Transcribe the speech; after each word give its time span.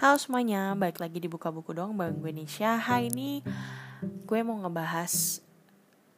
Halo 0.00 0.16
semuanya, 0.16 0.72
balik 0.80 0.96
lagi 0.96 1.20
di 1.20 1.28
Buka 1.28 1.52
Buku 1.52 1.76
dong 1.76 1.92
bareng 1.92 2.24
gue 2.24 2.32
Nisha. 2.32 2.80
Hari 2.80 3.12
ini 3.12 3.44
gue 4.00 4.40
mau 4.40 4.56
ngebahas 4.56 5.44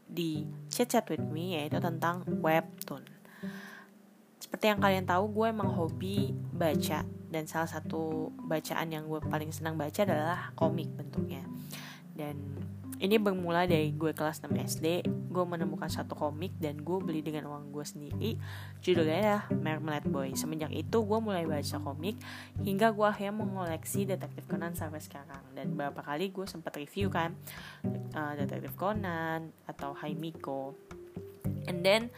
di 0.07 0.46
Chat 0.71 0.87
Chat 0.87 1.11
With 1.11 1.27
Me 1.27 1.59
yaitu 1.59 1.82
tentang 1.82 2.23
webtoon. 2.23 3.03
Seperti 4.39 4.71
yang 4.71 4.79
kalian 4.79 5.03
tahu 5.03 5.34
gue 5.34 5.50
emang 5.50 5.75
hobi 5.75 6.30
baca 6.55 7.03
Dan 7.27 7.50
salah 7.50 7.66
satu 7.66 8.30
bacaan 8.46 8.87
yang 8.87 9.11
gue 9.11 9.18
paling 9.18 9.50
senang 9.50 9.75
baca 9.75 10.07
adalah 10.07 10.55
komik 10.55 10.87
bentuknya. 10.95 11.43
Dan 12.14 12.39
ini 13.03 13.19
bermula 13.19 13.67
dari 13.67 13.91
gue 13.91 14.14
kelas 14.14 14.46
6 14.46 14.79
SD 14.79 14.87
gue 15.33 15.43
menemukan 15.43 15.89
satu 15.89 16.12
komik 16.14 16.53
dan 16.61 16.79
gue 16.85 16.98
beli 17.01 17.25
dengan 17.25 17.48
uang 17.48 17.73
gue 17.73 17.85
sendiri. 17.85 18.30
Judulnya 18.85 19.16
adalah 19.19 19.45
Marmalade 19.51 20.09
Boy. 20.12 20.37
Semenjak 20.37 20.70
itu 20.70 21.02
gue 21.02 21.19
mulai 21.19 21.48
baca 21.48 21.77
komik 21.80 22.20
hingga 22.61 22.93
gue 22.93 23.06
akhirnya 23.09 23.34
mengoleksi 23.34 24.05
detektif 24.05 24.45
Conan 24.47 24.77
sampai 24.77 25.01
sekarang. 25.01 25.42
Dan 25.56 25.73
beberapa 25.73 26.05
kali 26.05 26.30
gue 26.30 26.45
sempat 26.45 26.77
review 26.77 27.09
kan 27.09 27.33
uh, 28.15 28.37
detektif 28.37 28.77
Conan 28.77 29.51
atau 29.65 29.97
Haimiko. 29.97 30.77
And 31.67 31.80
then 31.80 32.12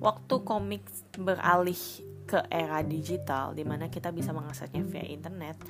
waktu 0.00 0.34
komik 0.42 0.88
beralih 1.20 1.78
ke 2.24 2.40
era 2.48 2.80
digital 2.80 3.52
di 3.52 3.68
mana 3.68 3.92
kita 3.92 4.08
bisa 4.08 4.32
mengaksesnya 4.32 4.80
via 4.88 5.04
internet 5.04 5.60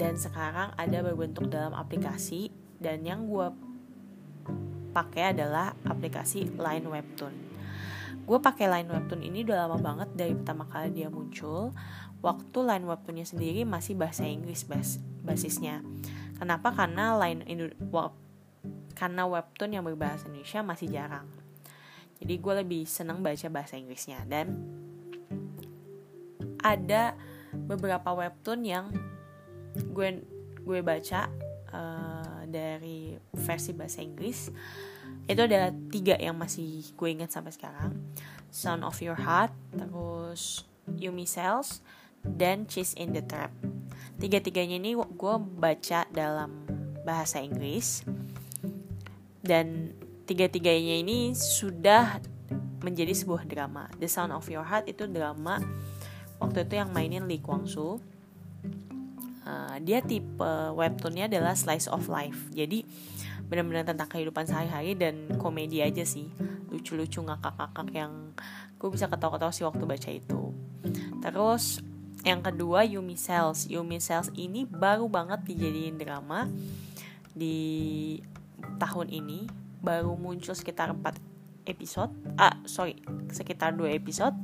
dan 0.00 0.16
sekarang 0.16 0.72
ada 0.80 0.98
berbentuk 1.04 1.52
dalam 1.52 1.76
aplikasi 1.76 2.48
dan 2.80 3.04
yang 3.04 3.28
gue 3.28 3.52
pakai 4.90 5.34
adalah 5.34 5.72
aplikasi 5.86 6.50
Line 6.58 6.86
Webtoon. 6.86 7.34
Gue 8.26 8.38
pakai 8.38 8.66
Line 8.70 8.90
Webtoon 8.90 9.22
ini 9.26 9.42
udah 9.42 9.66
lama 9.66 9.78
banget 9.78 10.08
dari 10.14 10.34
pertama 10.34 10.66
kali 10.66 10.94
dia 10.94 11.08
muncul. 11.08 11.74
Waktu 12.20 12.58
Line 12.62 12.86
Webtoonnya 12.86 13.26
sendiri 13.26 13.64
masih 13.64 13.96
bahasa 13.96 14.28
Inggris 14.28 14.68
bas 14.68 15.00
basisnya. 15.24 15.80
Kenapa? 16.36 16.72
Karena 16.72 17.16
Line 17.16 17.44
Indo 17.48 17.72
web, 17.92 18.12
karena 18.96 19.24
Webtoon 19.24 19.76
yang 19.76 19.84
berbahasa 19.84 20.28
Indonesia 20.28 20.60
masih 20.60 20.88
jarang. 20.92 21.28
Jadi 22.20 22.34
gue 22.36 22.54
lebih 22.60 22.82
seneng 22.84 23.24
baca 23.24 23.48
bahasa 23.48 23.80
Inggrisnya 23.80 24.20
dan 24.28 24.52
ada 26.60 27.16
beberapa 27.56 28.12
webtoon 28.12 28.60
yang 28.62 28.92
gue 29.74 30.22
gue 30.60 30.80
baca 30.84 31.32
uh, 31.72 32.09
dari 32.50 33.16
versi 33.32 33.70
bahasa 33.72 34.02
Inggris 34.04 34.50
itu 35.30 35.40
ada 35.40 35.70
tiga 35.94 36.18
yang 36.18 36.34
masih 36.34 36.82
gue 36.94 37.08
ingat 37.10 37.30
sampai 37.30 37.54
sekarang. 37.54 37.94
Sound 38.50 38.82
of 38.82 38.98
Your 38.98 39.18
Heart 39.18 39.54
terus 39.78 40.66
Yumi 40.98 41.26
Cells 41.26 41.82
dan 42.26 42.66
Cheese 42.66 42.98
in 42.98 43.14
the 43.14 43.22
Trap. 43.22 43.54
Tiga-tiganya 44.18 44.76
ini 44.76 44.98
gue 44.98 45.34
baca 45.38 46.04
dalam 46.10 46.66
bahasa 47.06 47.38
Inggris. 47.40 48.02
Dan 49.40 49.94
tiga-tiganya 50.26 51.00
ini 51.00 51.32
sudah 51.32 52.20
menjadi 52.82 53.14
sebuah 53.14 53.46
drama. 53.46 53.86
The 53.96 54.10
Sound 54.10 54.34
of 54.34 54.50
Your 54.50 54.66
Heart 54.66 54.90
itu 54.90 55.06
drama 55.06 55.62
waktu 56.40 56.64
itu 56.66 56.74
yang 56.80 56.90
mainin 56.90 57.28
Lee 57.28 57.40
Kwang 57.40 57.68
Soo 57.68 58.00
uh, 59.46 59.76
dia 59.80 60.04
tipe 60.04 60.50
webtoonnya 60.74 61.30
adalah 61.30 61.56
slice 61.56 61.88
of 61.88 62.08
life. 62.10 62.48
Jadi 62.52 62.84
benar-benar 63.50 63.82
tentang 63.82 64.06
kehidupan 64.06 64.46
sehari-hari 64.46 64.94
dan 64.94 65.34
komedi 65.40 65.82
aja 65.82 66.04
sih. 66.04 66.30
Lucu-lucu 66.70 67.22
ngakak-ngakak 67.24 67.88
yang 67.94 68.34
gue 68.78 68.88
bisa 68.88 69.10
ketawa-ketawa 69.10 69.52
sih 69.52 69.66
waktu 69.66 69.84
baca 69.84 70.10
itu. 70.10 70.40
Terus 71.20 71.82
yang 72.22 72.44
kedua 72.44 72.84
Yumi 72.84 73.16
Cells. 73.16 73.66
Yumi 73.66 73.98
Cells 73.98 74.30
ini 74.36 74.68
baru 74.68 75.08
banget 75.08 75.44
dijadiin 75.44 75.98
drama 75.98 76.46
di 77.32 78.18
tahun 78.78 79.10
ini. 79.10 79.48
Baru 79.80 80.12
muncul 80.14 80.52
sekitar 80.52 80.92
4 80.92 81.16
episode. 81.64 82.12
Ah 82.36 82.60
sorry 82.68 83.00
sekitar 83.32 83.72
2 83.72 83.96
episode. 83.96 84.36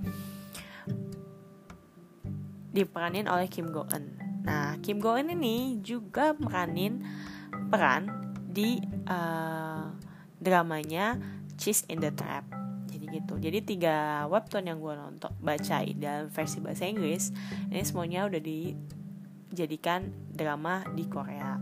Diperanin 2.73 3.25
oleh 3.25 3.49
Kim 3.49 3.73
Go 3.73 3.89
Eun 3.89 4.16
Nah, 4.47 4.79
Kim 4.79 5.03
Go 5.03 5.19
Eun 5.19 5.35
ini 5.35 5.83
juga 5.83 6.33
meranin 6.39 7.03
peran 7.67 8.07
di 8.47 8.79
uh, 9.11 9.91
dramanya 10.39 11.19
Cheese 11.59 11.85
in 11.91 11.99
the 11.99 12.15
Trap. 12.15 12.47
Jadi 12.87 13.05
gitu. 13.11 13.35
Jadi 13.43 13.59
tiga 13.67 14.25
webtoon 14.31 14.71
yang 14.71 14.79
gue 14.79 14.95
nonton 14.95 15.35
baca 15.43 15.83
dalam 15.99 16.31
versi 16.31 16.63
bahasa 16.63 16.87
Inggris 16.87 17.35
ini 17.69 17.83
semuanya 17.83 18.25
udah 18.31 18.41
dijadikan 18.41 20.15
drama 20.31 20.87
di 20.95 21.05
Korea. 21.11 21.59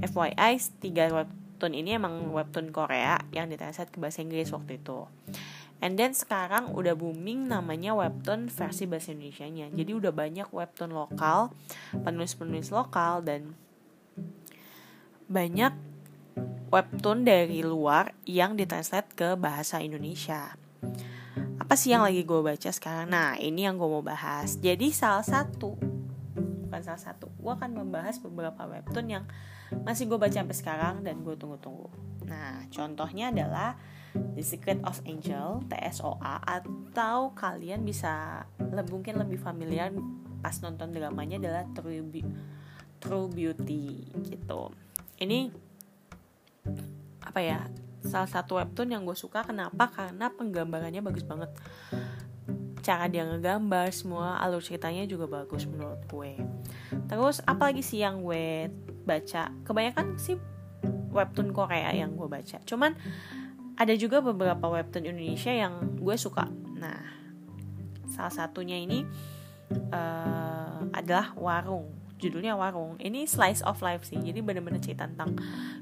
FYI, 0.00 0.60
tiga 0.80 1.08
webtoon 1.08 1.72
ini 1.72 1.96
emang 1.96 2.32
webtoon 2.32 2.68
Korea 2.72 3.16
yang 3.32 3.48
ditranslate 3.48 3.92
ke 3.92 3.98
bahasa 3.98 4.20
Inggris 4.20 4.52
waktu 4.52 4.76
itu. 4.76 5.08
And 5.80 5.96
then 5.96 6.12
sekarang 6.12 6.76
udah 6.76 6.92
booming 6.92 7.48
namanya 7.48 7.96
webtoon 7.96 8.52
versi 8.52 8.84
bahasa 8.84 9.16
Indonesia-nya. 9.16 9.72
Jadi 9.72 9.90
udah 9.96 10.12
banyak 10.12 10.48
webtoon 10.52 10.92
lokal, 10.92 11.56
penulis-penulis 11.96 12.68
lokal 12.68 13.24
dan 13.24 13.56
banyak 15.24 15.72
webtoon 16.68 17.24
dari 17.24 17.64
luar 17.64 18.12
yang 18.28 18.54
ditranslate 18.60 19.10
ke 19.16 19.28
bahasa 19.40 19.80
Indonesia. 19.80 20.54
Apa 21.56 21.74
sih 21.80 21.96
yang 21.96 22.04
lagi 22.04 22.28
gue 22.28 22.40
baca 22.44 22.70
sekarang? 22.70 23.08
Nah, 23.08 23.40
ini 23.40 23.64
yang 23.64 23.80
gue 23.80 23.88
mau 23.88 24.04
bahas. 24.04 24.58
Jadi 24.60 24.90
salah 24.92 25.24
satu, 25.24 25.78
bukan 26.66 26.82
salah 26.82 27.00
satu, 27.00 27.30
gue 27.30 27.52
akan 27.52 27.72
membahas 27.78 28.20
beberapa 28.20 28.68
webtoon 28.68 29.06
yang 29.06 29.24
masih 29.86 30.10
gue 30.10 30.18
baca 30.18 30.34
sampai 30.34 30.56
sekarang 30.56 30.94
dan 31.06 31.22
gue 31.22 31.34
tunggu-tunggu. 31.38 31.88
Nah, 32.26 32.66
contohnya 32.74 33.30
adalah 33.30 33.78
The 34.14 34.42
Secret 34.42 34.82
of 34.82 34.98
Angel 35.06 35.62
TSOA 35.70 36.42
atau 36.42 37.30
kalian 37.36 37.86
bisa 37.86 38.42
lebih, 38.58 38.98
mungkin 38.98 39.14
lebih 39.22 39.38
familiar 39.38 39.94
pas 40.40 40.56
nonton 40.64 40.90
dramanya 40.90 41.36
adalah 41.36 41.64
True, 41.76 42.02
Be 42.02 42.24
True 42.98 43.28
Beauty 43.30 44.08
gitu. 44.26 44.72
Ini 45.20 45.52
apa 47.22 47.40
ya? 47.40 47.60
Salah 48.00 48.28
satu 48.28 48.56
webtoon 48.56 48.96
yang 48.96 49.04
gue 49.04 49.14
suka 49.14 49.44
kenapa? 49.44 49.92
Karena 49.92 50.32
penggambarannya 50.32 51.04
bagus 51.04 51.22
banget. 51.22 51.52
Cara 52.80 53.12
dia 53.12 53.28
ngegambar 53.28 53.92
semua 53.92 54.40
alur 54.40 54.64
ceritanya 54.64 55.04
juga 55.04 55.28
bagus 55.28 55.68
menurut 55.68 56.00
gue. 56.08 56.40
Terus 57.12 57.44
apalagi 57.44 57.84
sih 57.84 58.00
yang 58.00 58.24
gue 58.24 58.72
baca? 59.04 59.52
Kebanyakan 59.68 60.16
sih 60.16 60.40
webtoon 61.12 61.52
Korea 61.52 61.92
yang 61.92 62.16
gue 62.16 62.24
baca. 62.24 62.56
Cuman 62.64 62.96
ada 63.80 63.96
juga 63.96 64.20
beberapa 64.20 64.68
webtoon 64.68 65.08
Indonesia 65.08 65.48
yang 65.48 65.96
gue 65.96 66.16
suka. 66.20 66.44
Nah, 66.76 67.00
salah 68.12 68.28
satunya 68.28 68.76
ini 68.76 69.08
uh, 69.88 70.84
adalah 70.92 71.32
Warung. 71.32 71.88
Judulnya 72.20 72.60
Warung. 72.60 73.00
Ini 73.00 73.24
slice 73.24 73.64
of 73.64 73.80
life 73.80 74.04
sih. 74.04 74.20
Jadi 74.20 74.44
bener-bener 74.44 74.84
cerita 74.84 75.08
tentang 75.08 75.32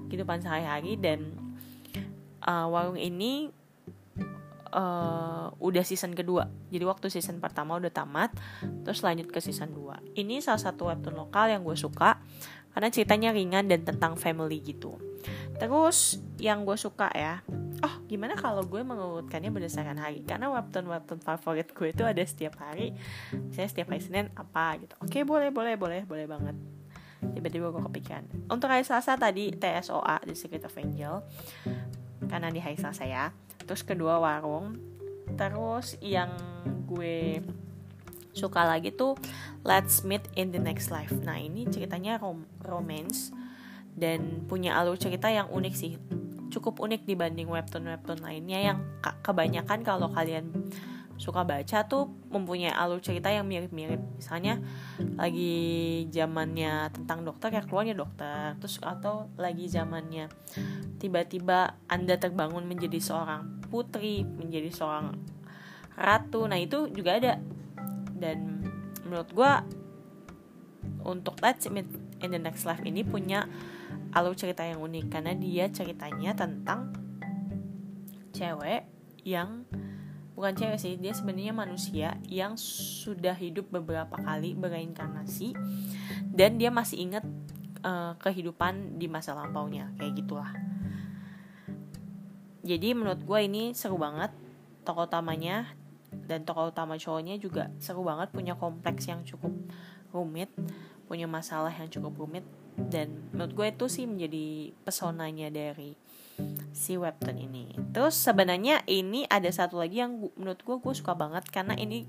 kehidupan 0.07 0.39
sehari-hari 0.39 0.95
dan 0.95 1.35
uh, 2.47 2.71
Warung 2.71 2.95
ini 2.95 3.51
uh, 4.71 5.51
udah 5.59 5.83
season 5.83 6.15
kedua. 6.15 6.47
Jadi 6.71 6.87
waktu 6.87 7.11
season 7.11 7.43
pertama 7.43 7.83
udah 7.83 7.91
tamat, 7.91 8.31
terus 8.87 9.03
lanjut 9.03 9.27
ke 9.27 9.43
season 9.43 9.75
2. 9.75 10.15
Ini 10.15 10.39
salah 10.39 10.63
satu 10.63 10.87
webtoon 10.87 11.19
lokal 11.19 11.51
yang 11.51 11.67
gue 11.67 11.75
suka 11.75 12.23
karena 12.71 12.95
ceritanya 12.95 13.35
ringan 13.35 13.67
dan 13.67 13.83
tentang 13.83 14.15
family 14.15 14.63
gitu. 14.63 15.08
Terus 15.59 16.23
yang 16.39 16.63
gue 16.63 16.79
suka 16.79 17.11
ya, 17.13 17.43
oh 17.83 17.95
gimana 18.07 18.39
kalau 18.39 18.63
gue 18.63 18.81
mengurutkannya 18.81 19.51
berdasarkan 19.51 19.99
hari? 19.99 20.23
Karena 20.23 20.51
webtoon 20.51 20.87
webtoon 20.87 21.21
favorit 21.21 21.75
gue 21.75 21.91
itu 21.91 22.07
ada 22.07 22.23
setiap 22.23 22.59
hari 22.63 22.95
saya 23.51 23.67
setiap 23.67 23.91
hari 23.91 24.03
senin 24.03 24.31
apa 24.39 24.79
gitu. 24.79 24.95
Oke 25.03 25.27
boleh 25.27 25.51
boleh 25.51 25.75
boleh 25.75 26.07
boleh 26.07 26.27
banget. 26.31 26.57
Tiba-tiba 27.35 27.75
gue 27.75 27.83
kepikiran. 27.83 28.25
Untuk 28.47 28.71
hari 28.71 28.87
selasa 28.87 29.19
tadi 29.19 29.51
TSOA 29.51 30.23
The 30.23 30.35
Secret 30.39 30.63
of 30.63 30.79
Angel. 30.79 31.27
Karena 32.31 32.49
di 32.55 32.63
hari 32.63 32.79
selasa 32.79 33.03
ya. 33.03 33.35
Terus 33.67 33.83
kedua 33.83 34.23
warung. 34.23 34.79
Terus 35.35 35.99
yang 35.99 36.31
gue 36.87 37.43
suka 38.39 38.63
lagi 38.63 38.95
tuh 38.95 39.19
Let's 39.67 40.07
Meet 40.07 40.31
in 40.39 40.55
the 40.55 40.63
Next 40.63 40.95
Life. 40.95 41.11
Nah 41.27 41.43
ini 41.43 41.67
ceritanya 41.67 42.23
rom 42.23 42.47
romance 42.63 43.35
dan 43.99 44.47
punya 44.47 44.79
alur 44.79 44.97
cerita 44.97 45.29
yang 45.29 45.51
unik 45.51 45.75
sih. 45.75 45.99
Cukup 46.49 46.81
unik 46.81 47.05
dibanding 47.05 47.51
webtoon-webtoon 47.51 48.25
lainnya 48.25 48.73
yang 48.73 48.79
kebanyakan 49.21 49.85
kalau 49.85 50.09
kalian 50.09 50.49
suka 51.19 51.43
baca 51.43 51.83
tuh 51.91 52.07
mempunyai 52.31 52.71
alur 52.71 53.03
cerita 53.03 53.29
yang 53.29 53.45
mirip-mirip. 53.45 53.99
Misalnya 54.17 54.63
lagi 55.19 56.07
zamannya 56.15 56.95
tentang 56.95 57.27
dokter 57.27 57.51
ya 57.53 57.63
keluarnya 57.67 57.99
dokter. 57.99 58.55
Terus 58.63 58.79
atau 58.81 59.27
lagi 59.35 59.67
zamannya 59.67 60.31
tiba-tiba 61.03 61.75
anda 61.91 62.15
terbangun 62.17 62.65
menjadi 62.65 63.03
seorang 63.03 63.67
putri 63.69 64.23
menjadi 64.25 64.71
seorang 64.71 65.19
ratu. 65.99 66.47
Nah 66.47 66.57
itu 66.57 66.87
juga 66.95 67.19
ada. 67.19 67.35
Dan 68.19 68.63
menurut 69.03 69.31
gue 69.35 69.53
untuk 71.07 71.39
Let's 71.43 71.67
Meet 71.67 71.87
in 72.23 72.31
the 72.35 72.41
Next 72.41 72.67
Life 72.67 72.83
ini 72.87 73.03
punya 73.03 73.47
alur 74.19 74.35
cerita 74.35 74.67
yang 74.67 74.83
unik 74.83 75.07
karena 75.07 75.33
dia 75.39 75.71
ceritanya 75.71 76.35
tentang 76.35 76.91
cewek 78.35 78.91
yang 79.23 79.63
bukan 80.35 80.55
cewek 80.59 80.79
sih 80.79 80.95
dia 80.99 81.15
sebenarnya 81.15 81.55
manusia 81.55 82.09
yang 82.27 82.59
sudah 82.59 83.35
hidup 83.39 83.71
beberapa 83.71 84.19
kali 84.19 84.59
bereinkarnasi 84.59 85.55
dan 86.35 86.59
dia 86.59 86.75
masih 86.75 86.99
ingat 87.07 87.23
uh, 87.87 88.19
kehidupan 88.19 88.99
di 88.99 89.07
masa 89.07 89.39
lampaunya 89.39 89.95
kayak 89.99 90.19
gitulah. 90.19 90.51
Jadi 92.67 92.93
menurut 92.93 93.23
gue 93.23 93.41
ini 93.47 93.73
seru 93.73 93.97
banget 93.97 94.35
tokoh 94.83 95.07
utamanya 95.07 95.71
dan 96.29 96.45
tokoh 96.45 96.75
utama 96.75 96.99
cowoknya 96.99 97.39
juga 97.39 97.71
seru 97.79 98.03
banget 98.03 98.35
punya 98.35 98.59
kompleks 98.59 99.09
yang 99.09 99.23
cukup 99.25 99.55
rumit 100.13 100.49
punya 101.09 101.25
masalah 101.25 101.73
yang 101.73 101.89
cukup 101.89 102.13
rumit 102.17 102.45
dan 102.79 103.35
menurut 103.35 103.53
gue 103.59 103.67
itu 103.75 103.87
sih 103.91 104.07
menjadi 104.07 104.71
pesonanya 104.87 105.51
dari 105.51 105.99
si 106.71 106.95
webtoon 106.95 107.35
ini. 107.35 107.75
Terus 107.91 108.15
sebenarnya 108.15 108.87
ini 108.87 109.27
ada 109.27 109.51
satu 109.51 109.83
lagi 109.83 109.99
yang 109.99 110.31
menurut 110.39 110.63
gue 110.63 110.77
gue 110.79 110.95
suka 110.95 111.19
banget 111.19 111.51
karena 111.51 111.75
ini 111.75 112.07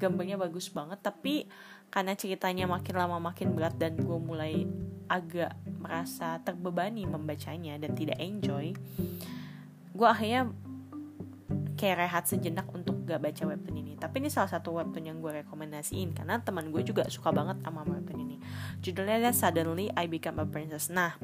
gambarnya 0.00 0.40
bagus 0.40 0.72
banget 0.72 0.98
tapi 1.04 1.46
karena 1.92 2.16
ceritanya 2.16 2.64
makin 2.64 2.94
lama 2.96 3.20
makin 3.20 3.52
berat 3.52 3.76
dan 3.76 4.00
gue 4.00 4.18
mulai 4.18 4.64
agak 5.10 5.52
merasa 5.76 6.40
terbebani 6.40 7.04
membacanya 7.04 7.76
dan 7.76 7.92
tidak 7.92 8.16
enjoy 8.16 8.72
gue 9.92 10.08
akhirnya 10.08 10.48
kayak 11.76 12.08
rehat 12.08 12.24
sejenak 12.24 12.64
untuk 12.72 12.99
gak 13.10 13.22
baca 13.22 13.42
webtoon 13.50 13.76
ini. 13.82 13.92
Tapi 13.98 14.22
ini 14.22 14.30
salah 14.30 14.46
satu 14.46 14.78
webtoon 14.78 15.10
yang 15.10 15.18
gue 15.18 15.42
rekomendasiin 15.42 16.14
karena 16.14 16.38
teman 16.38 16.70
gue 16.70 16.86
juga 16.86 17.02
suka 17.10 17.34
banget 17.34 17.58
sama 17.66 17.82
webtoon 17.82 18.18
ini. 18.22 18.36
Judulnya 18.78 19.18
adalah 19.18 19.34
Suddenly 19.34 19.90
I 19.98 20.06
Become 20.06 20.38
a 20.38 20.46
Princess. 20.46 20.88
Nah 20.88 21.18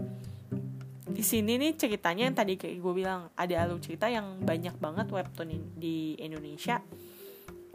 di 1.07 1.25
sini 1.25 1.57
nih 1.57 1.79
ceritanya 1.79 2.29
yang 2.29 2.37
tadi 2.37 2.61
kayak 2.61 2.77
gue 2.77 2.93
bilang 2.93 3.33
ada 3.39 3.55
alur 3.63 3.81
cerita 3.81 4.11
yang 4.11 4.43
banyak 4.43 4.77
banget 4.77 5.07
webtoon 5.09 5.73
di 5.79 6.19
Indonesia 6.19 6.83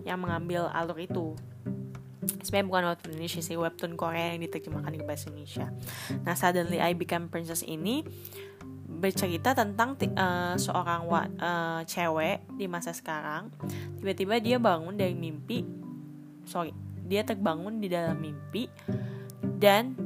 yang 0.06 0.20
mengambil 0.22 0.68
alur 0.70 1.00
itu. 1.00 1.34
Sebenarnya 2.46 2.68
bukan 2.70 2.84
webtoon 2.94 3.12
Indonesia 3.18 3.42
sih 3.42 3.58
webtoon 3.58 3.98
Korea 3.98 4.38
yang 4.38 4.46
diterjemahkan 4.46 4.94
ke 4.94 5.04
bahasa 5.08 5.34
Indonesia. 5.34 5.74
Nah 6.22 6.38
Suddenly 6.38 6.78
I 6.78 6.94
Become 6.94 7.34
Princess 7.34 7.66
ini 7.66 8.06
bercerita 9.02 9.58
tentang 9.58 9.98
uh, 9.98 10.54
seorang 10.56 11.10
uh, 11.10 11.82
cewek 11.90 12.46
di 12.54 12.70
masa 12.70 12.94
sekarang 12.94 13.50
tiba-tiba 13.98 14.38
dia 14.38 14.58
bangun 14.62 14.94
dari 14.94 15.18
mimpi 15.18 15.66
sorry 16.46 16.70
dia 17.10 17.26
terbangun 17.26 17.82
di 17.82 17.90
dalam 17.90 18.22
mimpi 18.22 18.70
dan 19.58 19.98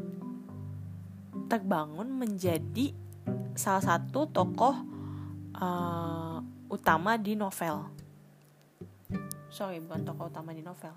terbangun 1.45 2.09
menjadi 2.09 2.95
salah 3.53 3.83
satu 3.83 4.27
tokoh 4.33 4.75
uh, 5.55 6.41
utama 6.67 7.15
di 7.15 7.37
novel. 7.37 7.87
Sorry, 9.47 9.79
bukan 9.79 10.03
tokoh 10.03 10.27
utama 10.27 10.51
di 10.51 10.59
novel. 10.59 10.91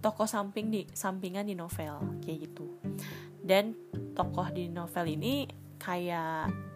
Tokoh 0.00 0.24
samping 0.24 0.72
di 0.72 0.88
sampingan 0.88 1.44
di 1.44 1.52
novel 1.52 2.22
kayak 2.24 2.48
gitu. 2.48 2.80
Dan 3.42 3.76
tokoh 4.16 4.48
di 4.54 4.72
novel 4.72 5.18
ini 5.18 5.44
kayak 5.76 6.69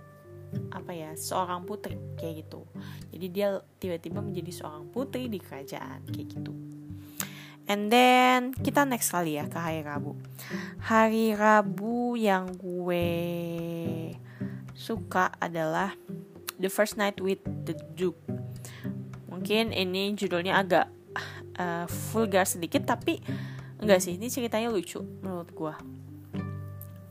apa 0.73 0.93
ya 0.95 1.11
seorang 1.15 1.65
putri 1.65 1.99
kayak 2.19 2.47
gitu 2.47 2.67
jadi 3.15 3.27
dia 3.31 3.49
tiba-tiba 3.79 4.21
menjadi 4.21 4.51
seorang 4.51 4.91
putri 4.91 5.29
di 5.31 5.39
kerajaan 5.39 6.03
kayak 6.11 6.29
gitu 6.39 6.55
And 7.65 7.89
then 7.89 8.53
kita 8.53 8.85
next 8.85 9.09
kali 9.09 9.41
ya 9.41 9.49
ke 9.49 9.57
hari 9.57 9.81
Rabu. 9.81 10.21
Hari 10.85 11.33
Rabu 11.33 12.13
yang 12.13 12.53
gue 12.61 13.09
suka 14.77 15.33
adalah 15.41 15.97
The 16.61 16.69
First 16.69 17.01
Night 17.01 17.25
with 17.25 17.41
the 17.65 17.73
Duke. 17.97 18.21
Mungkin 19.33 19.73
ini 19.73 20.13
judulnya 20.13 20.61
agak 20.61 20.93
uh, 21.57 21.89
vulgar 22.13 22.45
sedikit 22.45 22.85
tapi 22.85 23.25
enggak 23.81 24.05
sih 24.05 24.21
ini 24.21 24.29
ceritanya 24.29 24.69
lucu 24.69 25.01
menurut 25.25 25.49
gue. 25.57 25.75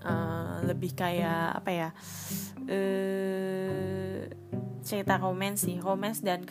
Uh, 0.06 0.33
lebih 0.64 0.96
kayak 0.96 1.60
apa 1.64 1.72
ya? 1.72 1.90
Uh, 2.64 4.26
cerita 4.84 5.16
romans 5.16 5.64
sih, 5.64 5.80
romans 5.80 6.20
dan 6.20 6.44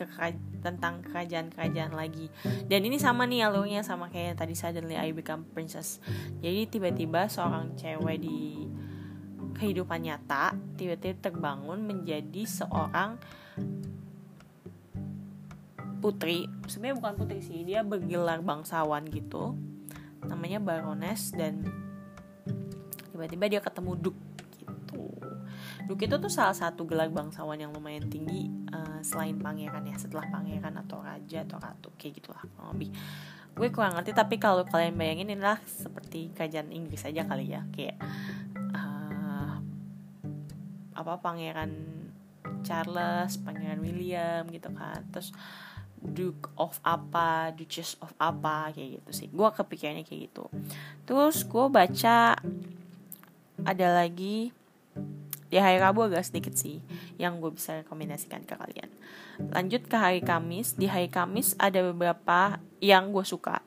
tentang 0.64 1.04
kerajaan-kerajaan 1.04 1.92
lagi. 1.92 2.32
Dan 2.64 2.88
ini 2.88 2.96
sama 2.96 3.28
nih 3.28 3.44
alurnya 3.44 3.84
sama 3.84 4.08
kayak 4.08 4.40
tadi 4.40 4.56
Suddenly 4.56 4.96
I 4.96 5.12
Become 5.12 5.52
Princess. 5.52 6.00
Jadi 6.40 6.66
tiba-tiba 6.72 7.28
seorang 7.28 7.76
cewek 7.76 8.24
di 8.24 8.66
kehidupan 9.52 10.00
nyata 10.00 10.56
tiba-tiba 10.80 11.28
terbangun 11.28 11.84
menjadi 11.84 12.42
seorang 12.48 13.20
putri. 16.02 16.48
Sebenarnya 16.66 16.96
bukan 16.98 17.14
putri 17.14 17.38
sih, 17.44 17.62
dia 17.62 17.84
bergelar 17.84 18.40
bangsawan 18.42 19.06
gitu. 19.12 19.54
Namanya 20.26 20.58
Baroness 20.58 21.30
dan 21.36 21.62
tiba-tiba 23.12 23.44
dia 23.46 23.60
ketemu 23.60 23.92
Duke 24.00 24.32
Duk 25.82 25.98
itu 25.98 26.14
tuh 26.14 26.30
salah 26.30 26.54
satu 26.54 26.86
gelar 26.86 27.10
bangsawan 27.10 27.58
yang 27.58 27.74
lumayan 27.74 28.06
tinggi 28.06 28.48
uh, 28.70 29.02
selain 29.02 29.36
pangeran 29.36 29.82
ya 29.84 29.96
setelah 29.98 30.24
pangeran 30.30 30.78
atau 30.78 31.02
raja 31.02 31.42
atau 31.42 31.58
ratu 31.58 31.90
kayak 31.98 32.22
gitulah 32.22 32.42
lebih 32.72 32.94
gue 33.52 33.68
kurang 33.68 33.98
ngerti 33.98 34.16
tapi 34.16 34.40
kalau 34.40 34.64
kalian 34.64 34.96
bayangin 34.96 35.36
inilah 35.36 35.60
seperti 35.68 36.32
kerajaan 36.32 36.72
Inggris 36.72 37.04
aja 37.04 37.28
kali 37.28 37.52
ya 37.52 37.66
kayak 37.74 38.00
uh, 38.72 39.60
apa 40.96 41.12
pangeran 41.20 41.72
Charles 42.64 43.36
pangeran 43.42 43.82
William 43.82 44.48
gitu 44.48 44.72
kan 44.72 45.02
terus 45.12 45.34
Duke 46.02 46.50
of 46.58 46.82
apa, 46.82 47.54
Duchess 47.54 47.94
of 48.02 48.10
apa 48.18 48.74
kayak 48.74 48.98
gitu 48.98 49.10
sih. 49.14 49.28
Gue 49.30 49.46
kepikirannya 49.54 50.02
kayak 50.02 50.34
gitu. 50.34 50.50
Terus 51.06 51.46
gue 51.46 51.66
baca 51.70 52.34
ada 53.62 54.02
lagi 54.02 54.50
di 55.52 55.60
hari 55.60 55.76
Rabu 55.76 56.08
agak 56.08 56.24
sedikit 56.24 56.56
sih 56.56 56.80
yang 57.20 57.36
gue 57.36 57.52
bisa 57.52 57.84
rekomendasikan 57.84 58.40
ke 58.48 58.56
kalian. 58.56 58.88
Lanjut 59.52 59.84
ke 59.84 59.96
hari 60.00 60.24
Kamis. 60.24 60.80
Di 60.80 60.88
hari 60.88 61.12
Kamis 61.12 61.52
ada 61.60 61.84
beberapa 61.92 62.56
yang 62.80 63.12
gue 63.12 63.24
suka. 63.24 63.60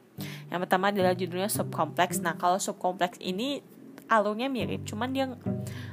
Yang 0.50 0.60
pertama 0.66 0.90
adalah 0.90 1.14
judulnya 1.14 1.46
Subkompleks. 1.46 2.25
Nah 2.25 2.34
kalau 2.42 2.58
Subkompleks 2.58 3.22
ini 3.22 3.62
alurnya 4.10 4.50
mirip, 4.50 4.86
cuman 4.86 5.14
dia 5.14 5.30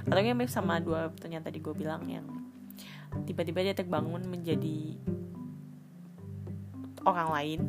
alurnya 0.08 0.32
mirip 0.32 0.52
sama 0.52 0.80
dua 0.80 1.12
yang 1.28 1.44
tadi 1.44 1.60
gue 1.60 1.72
bilang 1.76 2.04
yang 2.08 2.24
tiba-tiba 3.28 3.60
dia 3.60 3.76
terbangun 3.76 4.24
menjadi 4.24 4.96
orang 7.04 7.28
lain. 7.28 7.60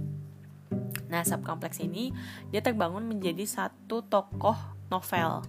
Nah, 1.09 1.21
subkompleks 1.21 1.77
ini 1.83 2.09
dia 2.49 2.63
terbangun 2.65 3.05
menjadi 3.05 3.45
satu 3.45 4.01
tokoh 4.07 4.57
novel 4.89 5.45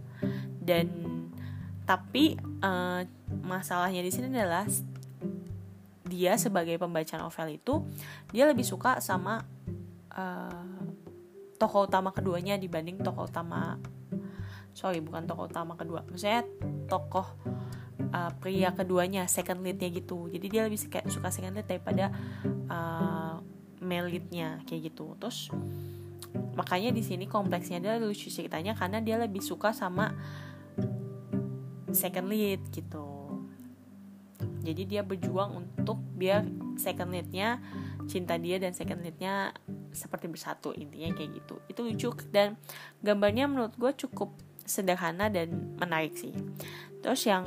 dan 0.64 0.88
tapi 1.84 2.40
uh, 2.64 3.04
masalahnya 3.44 4.00
di 4.00 4.08
sini 4.08 4.32
adalah 4.32 4.64
dia 6.04 6.36
sebagai 6.40 6.80
pembaca 6.80 7.20
novel 7.20 7.60
itu 7.60 7.84
dia 8.32 8.48
lebih 8.48 8.64
suka 8.64 9.00
sama 9.04 9.44
uh, 10.12 10.80
tokoh 11.60 11.88
utama 11.88 12.12
keduanya 12.12 12.56
dibanding 12.56 13.00
tokoh 13.00 13.28
utama 13.28 13.76
sorry 14.74 14.98
bukan 14.98 15.24
tokoh 15.24 15.46
utama 15.46 15.78
kedua. 15.78 16.02
Maksudnya 16.10 16.42
tokoh 16.90 17.24
uh, 18.10 18.30
pria 18.42 18.74
keduanya 18.74 19.24
second 19.30 19.62
leadnya 19.62 19.88
gitu. 19.88 20.26
Jadi 20.28 20.46
dia 20.50 20.66
lebih 20.66 20.76
suka, 20.76 21.00
suka 21.06 21.30
second 21.30 21.54
lead 21.56 21.70
daripada 21.70 22.10
uh, 22.68 23.38
male 23.80 24.10
leadnya 24.10 24.60
kayak 24.66 24.92
gitu. 24.92 25.14
Terus 25.16 25.48
makanya 26.58 26.90
di 26.90 27.02
sini 27.06 27.30
kompleksnya 27.30 27.78
adalah 27.78 28.02
lucu 28.02 28.30
ceritanya 28.30 28.74
karena 28.74 28.98
dia 28.98 29.16
lebih 29.18 29.42
suka 29.42 29.70
sama 29.70 30.10
second 31.94 32.28
lead 32.28 32.60
gitu. 32.70 33.24
Jadi 34.64 34.82
dia 34.88 35.02
berjuang 35.04 35.60
untuk 35.64 36.00
biar 36.16 36.44
second 36.80 37.12
leadnya 37.12 37.60
cinta 38.04 38.36
dia 38.36 38.60
dan 38.60 38.76
second 38.76 39.00
leadnya 39.00 39.52
seperti 39.94 40.28
bersatu 40.28 40.74
intinya 40.76 41.14
kayak 41.16 41.40
gitu. 41.40 41.54
Itu 41.70 41.80
lucu 41.86 42.10
dan 42.34 42.58
gambarnya 43.00 43.48
menurut 43.48 43.76
gue 43.78 43.92
cukup 43.94 44.34
sederhana 44.64 45.28
dan 45.28 45.76
menarik 45.76 46.16
sih. 46.16 46.32
Terus 47.04 47.28
yang 47.28 47.44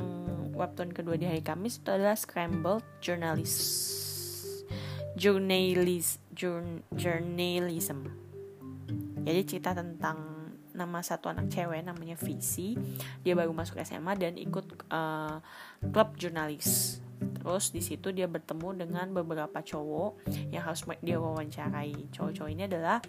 webtoon 0.54 0.90
kedua 0.90 1.14
di 1.14 1.26
hari 1.26 1.42
Kamis 1.42 1.78
itu 1.78 1.90
adalah 1.90 2.18
Scrambled 2.18 2.82
Journalist 2.98 3.86
Journalist 5.18 6.22
Journalism. 6.94 8.06
Jadi 9.22 9.40
cerita 9.44 9.74
tentang 9.74 10.27
nama 10.78 11.02
satu 11.02 11.34
anak 11.34 11.50
cewek 11.50 11.82
namanya 11.82 12.14
Visi 12.14 12.78
dia 13.26 13.34
baru 13.34 13.50
masuk 13.50 13.82
SMA 13.82 14.14
dan 14.14 14.38
ikut 14.38 14.86
uh, 14.94 15.42
klub 15.90 16.14
jurnalis. 16.14 17.02
Terus 17.18 17.74
di 17.74 17.82
situ 17.82 18.14
dia 18.14 18.30
bertemu 18.30 18.86
dengan 18.86 19.10
beberapa 19.10 19.58
cowok 19.58 20.22
yang 20.54 20.62
harus 20.62 20.86
dia 21.02 21.18
wawancarai. 21.18 22.14
Cowok-cowok 22.14 22.50
ini 22.54 22.70
adalah 22.70 23.02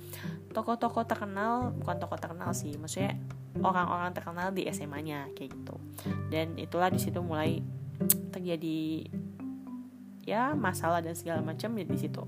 tokoh-tokoh 0.49 1.05
terkenal 1.05 1.69
bukan 1.77 2.01
tokoh 2.01 2.17
terkenal 2.17 2.49
sih 2.57 2.73
maksudnya 2.81 3.13
orang-orang 3.61 4.09
terkenal 4.17 4.49
di 4.49 4.65
SMA-nya 4.69 5.29
kayak 5.37 5.53
gitu. 5.53 5.75
Dan 6.33 6.57
itulah 6.57 6.89
di 6.89 6.97
situ 6.97 7.21
mulai 7.21 7.61
terjadi 8.31 9.05
ya 10.29 10.53
masalah 10.53 11.01
dan 11.01 11.17
segala 11.17 11.41
macam 11.41 11.73
di 11.73 11.97
situ. 11.97 12.23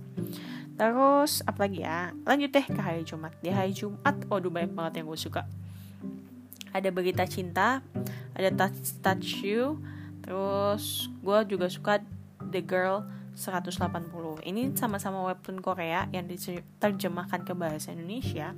Terus 0.75 1.45
apa 1.45 1.69
lagi 1.69 1.85
ya? 1.85 2.09
Lanjut 2.25 2.49
deh 2.49 2.65
ke 2.65 2.81
hari 2.81 3.05
Jumat. 3.05 3.37
Di 3.39 3.53
hari 3.53 3.71
Jumat 3.71 4.25
waduh 4.25 4.49
banyak 4.49 4.73
banget 4.73 4.93
yang 5.01 5.07
gue 5.07 5.19
suka. 5.19 5.45
Ada 6.73 6.89
berita 6.89 7.27
cinta 7.29 7.85
ada 8.35 8.49
touch 8.55 8.97
touch 9.03 9.43
you 9.43 9.77
terus 10.21 11.09
gue 11.21 11.37
juga 11.49 11.67
suka 11.67 11.99
the 12.53 12.61
girl 12.61 13.03
180 13.35 13.81
ini 14.45 14.75
sama-sama 14.75 15.23
webtoon 15.31 15.63
Korea 15.63 16.05
yang 16.11 16.27
diterjemahkan 16.27 17.47
ke 17.47 17.53
bahasa 17.55 17.95
Indonesia. 17.95 18.53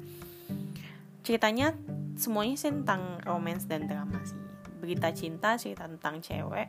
Ceritanya 1.24 1.72
semuanya 2.20 2.56
sih 2.60 2.74
tentang 2.74 3.22
romance 3.24 3.64
dan 3.64 3.88
drama 3.88 4.20
sih. 4.28 4.40
Berita 4.84 5.14
cinta 5.16 5.56
cerita 5.56 5.88
tentang 5.88 6.20
cewek 6.20 6.68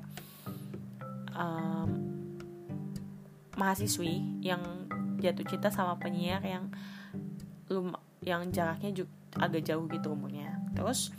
um, 1.35 2.04
mahasiswi 3.57 4.43
yang 4.43 4.61
jatuh 5.19 5.47
cinta 5.47 5.69
sama 5.73 5.97
penyiar 5.97 6.43
yang 6.45 6.69
lum 7.71 7.97
yang 8.21 8.49
jaraknya 8.53 8.93
juga 8.93 9.13
agak 9.39 9.63
jauh 9.67 9.85
gitu 9.91 10.15
umurnya. 10.15 10.61
Terus 10.77 11.11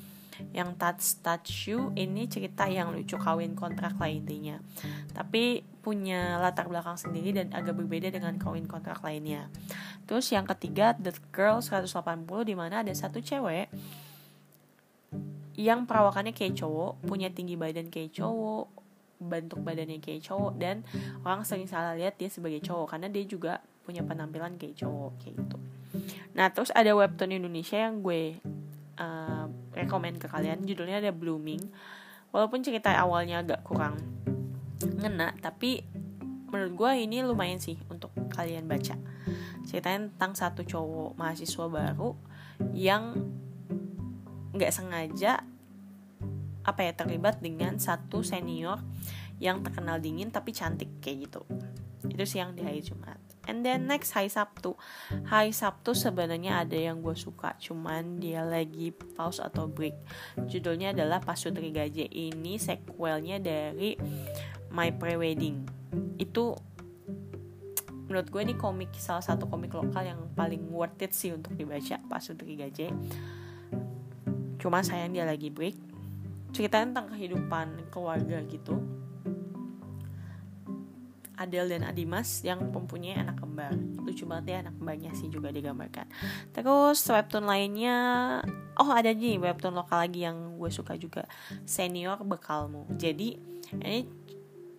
yang 0.51 0.75
touch 0.75 1.23
touch 1.23 1.71
you 1.71 1.95
ini 1.95 2.27
cerita 2.27 2.67
yang 2.67 2.91
lucu 2.91 3.15
kawin 3.15 3.55
kontrak 3.55 3.95
lah 3.95 4.11
intinya. 4.11 4.59
Tapi 5.15 5.63
punya 5.79 6.41
latar 6.41 6.67
belakang 6.67 6.97
sendiri 6.97 7.31
dan 7.31 7.53
agak 7.53 7.77
berbeda 7.77 8.11
dengan 8.11 8.35
kawin 8.35 8.67
kontrak 8.67 8.99
lainnya. 9.05 9.47
Terus 10.09 10.27
yang 10.33 10.43
ketiga 10.45 10.97
The 10.97 11.15
Girl 11.31 11.61
180 11.63 11.87
di 12.45 12.55
mana 12.57 12.83
ada 12.83 12.91
satu 12.91 13.21
cewek 13.21 13.71
yang 15.55 15.87
perawakannya 15.87 16.35
kayak 16.35 16.59
cowok 16.59 16.99
punya 17.07 17.31
tinggi 17.31 17.55
badan 17.55 17.87
kayak 17.87 18.11
cowok 18.11 18.84
bentuk 19.27 19.61
badannya 19.61 19.99
kayak 19.99 20.25
cowok 20.25 20.53
dan 20.61 20.85
orang 21.25 21.43
sering 21.43 21.65
salah 21.65 21.97
lihat 21.97 22.15
dia 22.15 22.29
sebagai 22.29 22.61
cowok 22.61 22.95
karena 22.95 23.07
dia 23.09 23.25
juga 23.25 23.59
punya 23.85 24.01
penampilan 24.01 24.57
kayak 24.57 24.77
cowok 24.81 25.11
kayak 25.21 25.35
gitu. 25.41 25.57
Nah 26.33 26.49
terus 26.51 26.73
ada 26.73 26.91
webtoon 26.93 27.37
Indonesia 27.37 27.77
yang 27.77 28.01
gue 28.01 28.41
uh, 28.99 29.45
rekomend 29.75 30.17
ke 30.17 30.27
kalian 30.27 30.63
judulnya 30.63 31.03
ada 31.03 31.11
Blooming 31.11 31.61
walaupun 32.31 32.63
cerita 32.63 32.91
awalnya 32.95 33.43
agak 33.43 33.63
kurang 33.63 33.95
ngena 34.83 35.31
tapi 35.39 35.83
menurut 36.51 36.73
gue 36.75 36.91
ini 37.07 37.23
lumayan 37.23 37.59
sih 37.59 37.79
untuk 37.87 38.11
kalian 38.31 38.67
baca 38.67 38.95
ceritanya 39.67 40.11
tentang 40.11 40.33
satu 40.35 40.61
cowok 40.63 41.15
mahasiswa 41.15 41.65
baru 41.67 42.11
yang 42.71 43.15
nggak 44.55 44.71
sengaja 44.71 45.43
apa 46.65 46.81
ya 46.81 46.91
terlibat 46.97 47.39
dengan 47.39 47.77
satu 47.77 48.25
senior 48.25 48.81
yang 49.37 49.61
terkenal 49.61 50.01
dingin 50.01 50.33
tapi 50.33 50.51
cantik 50.51 50.89
kayak 50.99 51.29
gitu. 51.29 51.41
Itu 52.09 52.23
sih 52.25 52.41
yang 52.41 52.57
di 52.57 52.65
hari 52.65 52.81
Jumat. 52.81 53.17
And 53.45 53.61
then 53.61 53.85
next 53.85 54.17
hari 54.17 54.29
Sabtu. 54.29 54.73
Hari 55.29 55.53
Sabtu 55.53 55.93
sebenarnya 55.93 56.65
ada 56.65 56.73
yang 56.73 57.05
gue 57.05 57.13
suka 57.13 57.53
Cuman 57.61 58.17
dia 58.17 58.41
lagi 58.41 58.89
pause 58.89 59.37
atau 59.37 59.69
break. 59.69 59.93
Judulnya 60.49 60.97
adalah 60.97 61.21
Pasutri 61.21 61.69
Gaje 61.69 62.09
Ini 62.09 62.57
sequelnya 62.57 63.37
dari 63.37 63.93
My 64.73 64.89
Pre-Wedding. 64.97 65.57
Itu 66.17 66.57
menurut 68.09 68.27
gue 68.29 68.41
ini 68.41 68.55
komik 68.57 68.93
salah 68.97 69.21
satu 69.21 69.49
komik 69.49 69.73
lokal 69.73 70.05
yang 70.05 70.21
paling 70.33 70.69
worth 70.69 71.01
it 71.01 71.13
sih 71.13 71.33
untuk 71.33 71.57
dibaca 71.57 71.97
Pasutri 72.05 72.53
Gaje 72.53 72.93
Cuma 74.61 74.85
sayang 74.85 75.13
dia 75.13 75.25
lagi 75.25 75.49
break 75.49 75.94
Ceritanya 76.55 76.95
tentang 76.95 77.11
kehidupan 77.11 77.91
keluarga 77.91 78.39
gitu. 78.47 78.79
Adel 81.35 81.67
dan 81.67 81.83
Adimas 81.83 82.47
yang 82.47 82.63
mempunyai 82.71 83.19
anak 83.19 83.43
kembar. 83.43 83.75
Lucu 83.75 84.23
banget 84.23 84.55
ya 84.55 84.57
anak 84.63 84.79
kembarnya 84.79 85.11
sih 85.19 85.27
juga 85.27 85.51
digambarkan. 85.51 86.07
Terus 86.55 87.03
webtoon 87.11 87.43
lainnya 87.43 87.97
oh 88.79 88.87
ada 88.87 89.11
nih 89.11 89.35
webtoon 89.35 89.75
lokal 89.75 90.07
lagi 90.07 90.23
yang 90.23 90.55
gue 90.55 90.71
suka 90.71 90.95
juga. 90.95 91.27
Senior 91.67 92.23
bekalmu. 92.23 92.87
Jadi 92.95 93.35
ini 93.75 94.07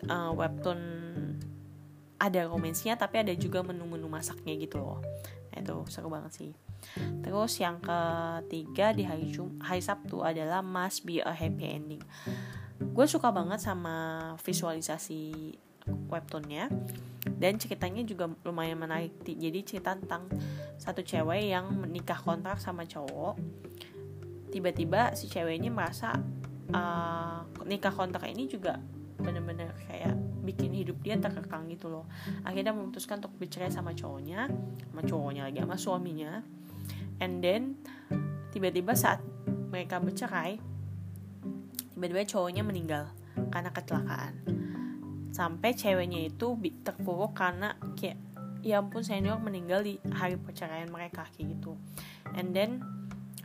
uh, 0.08 0.32
webtoon 0.32 0.80
ada 2.16 2.48
romansnya 2.48 2.96
tapi 2.96 3.20
ada 3.20 3.36
juga 3.36 3.60
menu-menu 3.60 4.08
masaknya 4.08 4.56
gitu 4.56 4.80
loh. 4.80 5.04
Nah, 5.52 5.60
itu 5.60 5.76
seru 5.92 6.08
banget 6.08 6.32
sih 6.32 6.65
terus 7.20 7.58
yang 7.58 7.82
ketiga 7.82 8.94
di 8.94 9.02
hari 9.04 9.28
Jum 9.30 9.58
hari 9.60 9.82
Sabtu 9.82 10.22
adalah 10.22 10.62
Must 10.62 11.04
Be 11.04 11.20
a 11.20 11.32
Happy 11.32 11.66
Ending. 11.66 12.04
Gue 12.76 13.06
suka 13.08 13.32
banget 13.32 13.60
sama 13.60 14.32
visualisasi 14.44 15.52
webtoonnya 16.10 16.70
dan 17.36 17.58
ceritanya 17.58 18.02
juga 18.02 18.30
lumayan 18.46 18.78
menarik. 18.78 19.14
Jadi 19.22 19.58
cerita 19.66 19.94
tentang 19.94 20.30
satu 20.78 21.02
cewek 21.02 21.50
yang 21.50 21.66
menikah 21.74 22.18
kontrak 22.18 22.58
sama 22.62 22.86
cowok. 22.86 23.38
Tiba-tiba 24.50 25.12
si 25.18 25.28
cewek 25.28 25.58
ini 25.58 25.68
merasa 25.68 26.16
uh, 26.72 27.40
nikah 27.66 27.92
kontrak 27.92 28.24
ini 28.30 28.46
juga 28.48 28.78
bener-bener 29.16 29.72
kayak 29.88 30.14
bikin 30.46 30.70
hidup 30.76 31.02
dia 31.02 31.18
terkekang 31.18 31.66
gitu 31.72 31.90
loh. 31.90 32.06
Akhirnya 32.46 32.70
memutuskan 32.70 33.18
untuk 33.18 33.34
bercerai 33.36 33.72
sama 33.72 33.92
cowoknya 33.92 34.46
sama 34.92 35.02
cowoknya 35.02 35.42
lagi 35.50 35.58
sama 35.60 35.76
suaminya 35.76 36.32
and 37.20 37.40
then 37.40 37.80
tiba-tiba 38.52 38.96
saat 38.96 39.20
mereka 39.72 40.00
bercerai 40.00 40.56
tiba-tiba 41.96 42.28
cowoknya 42.28 42.60
meninggal 42.60 43.04
karena 43.48 43.70
kecelakaan. 43.72 44.34
Sampai 45.32 45.72
ceweknya 45.76 46.28
itu 46.28 46.56
terpuruk 46.84 47.32
karena 47.32 47.76
kayak 47.96 48.20
ya 48.60 48.80
ampun 48.80 49.04
senior 49.04 49.40
meninggal 49.40 49.84
di 49.84 49.96
hari 50.12 50.36
perceraian 50.36 50.92
mereka 50.92 51.24
kayak 51.32 51.56
gitu. 51.56 51.76
And 52.36 52.52
then 52.52 52.84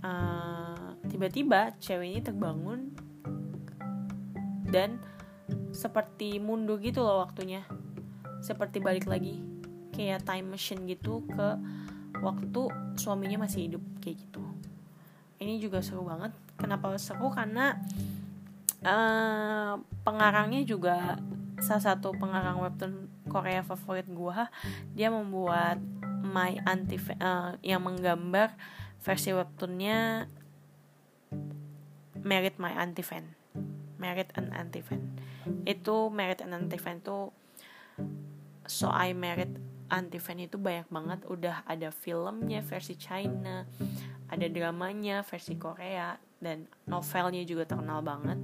uh, 0.03 0.99
tiba-tiba 1.07 1.79
cewek 1.79 2.07
ini 2.11 2.21
terbangun 2.23 2.91
dan 4.67 4.99
seperti 5.71 6.39
mundur 6.39 6.79
gitu 6.83 7.03
loh 7.03 7.23
waktunya. 7.23 7.63
Seperti 8.43 8.83
balik 8.83 9.07
lagi 9.07 9.39
kayak 9.95 10.23
time 10.23 10.55
machine 10.55 10.87
gitu 10.87 11.23
ke 11.27 11.49
waktu 12.21 12.61
suaminya 12.95 13.43
masih 13.43 13.67
hidup 13.67 13.83
kayak 13.99 14.21
gitu. 14.21 14.41
Ini 15.41 15.57
juga 15.57 15.81
seru 15.81 16.05
banget. 16.05 16.31
Kenapa 16.55 16.93
seru? 17.01 17.33
Karena 17.33 17.75
uh, 18.85 19.81
pengarangnya 20.05 20.61
juga 20.61 21.17
salah 21.61 21.93
satu 21.93 22.13
pengarang 22.17 22.57
webtoon 22.61 23.09
Korea 23.29 23.61
favorit 23.61 24.09
gue 24.09 24.39
dia 24.97 25.13
membuat 25.13 25.77
my 26.25 26.57
anti 26.65 26.97
uh, 27.21 27.53
yang 27.61 27.85
menggambar 27.85 28.57
versi 29.05 29.29
webtoonnya 29.29 30.25
Merit 32.21 32.61
My 32.61 32.77
Anti 32.77 33.01
Fan 33.01 33.25
Merit 33.97 34.29
an 34.37 34.53
Anti 34.53 34.81
Fan 34.81 35.01
itu 35.65 36.09
Merit 36.13 36.41
an 36.45 36.53
Anti 36.53 36.77
Fan 36.77 37.01
tuh 37.01 37.33
So 38.69 38.89
I 38.89 39.13
Merit 39.17 39.49
Anti 39.91 40.23
itu 40.39 40.55
banyak 40.55 40.87
banget. 40.87 41.19
Udah 41.27 41.67
ada 41.67 41.91
filmnya 41.91 42.63
versi 42.63 42.95
China 42.95 43.67
ada 44.31 44.47
dramanya 44.47 45.27
versi 45.27 45.59
Korea 45.59 46.15
dan 46.39 46.63
novelnya 46.87 47.43
juga 47.43 47.67
terkenal 47.67 47.99
banget. 47.99 48.39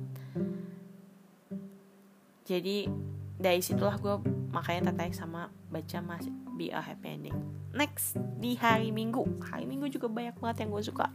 Jadi 2.44 2.92
dari 3.40 3.64
situlah 3.64 3.96
gue 3.96 4.20
makanya 4.52 4.92
tertarik 4.92 5.16
sama 5.16 5.48
baca 5.72 5.98
mas 6.04 6.28
Be 6.60 6.76
a 6.76 6.84
Happy 6.84 7.08
Ending. 7.16 7.38
Next 7.72 8.20
di 8.36 8.60
hari 8.60 8.92
Minggu. 8.92 9.24
Hari 9.48 9.64
Minggu 9.64 9.88
juga 9.88 10.12
banyak 10.12 10.36
banget 10.44 10.68
yang 10.68 10.70
gue 10.76 10.84
suka. 10.84 11.08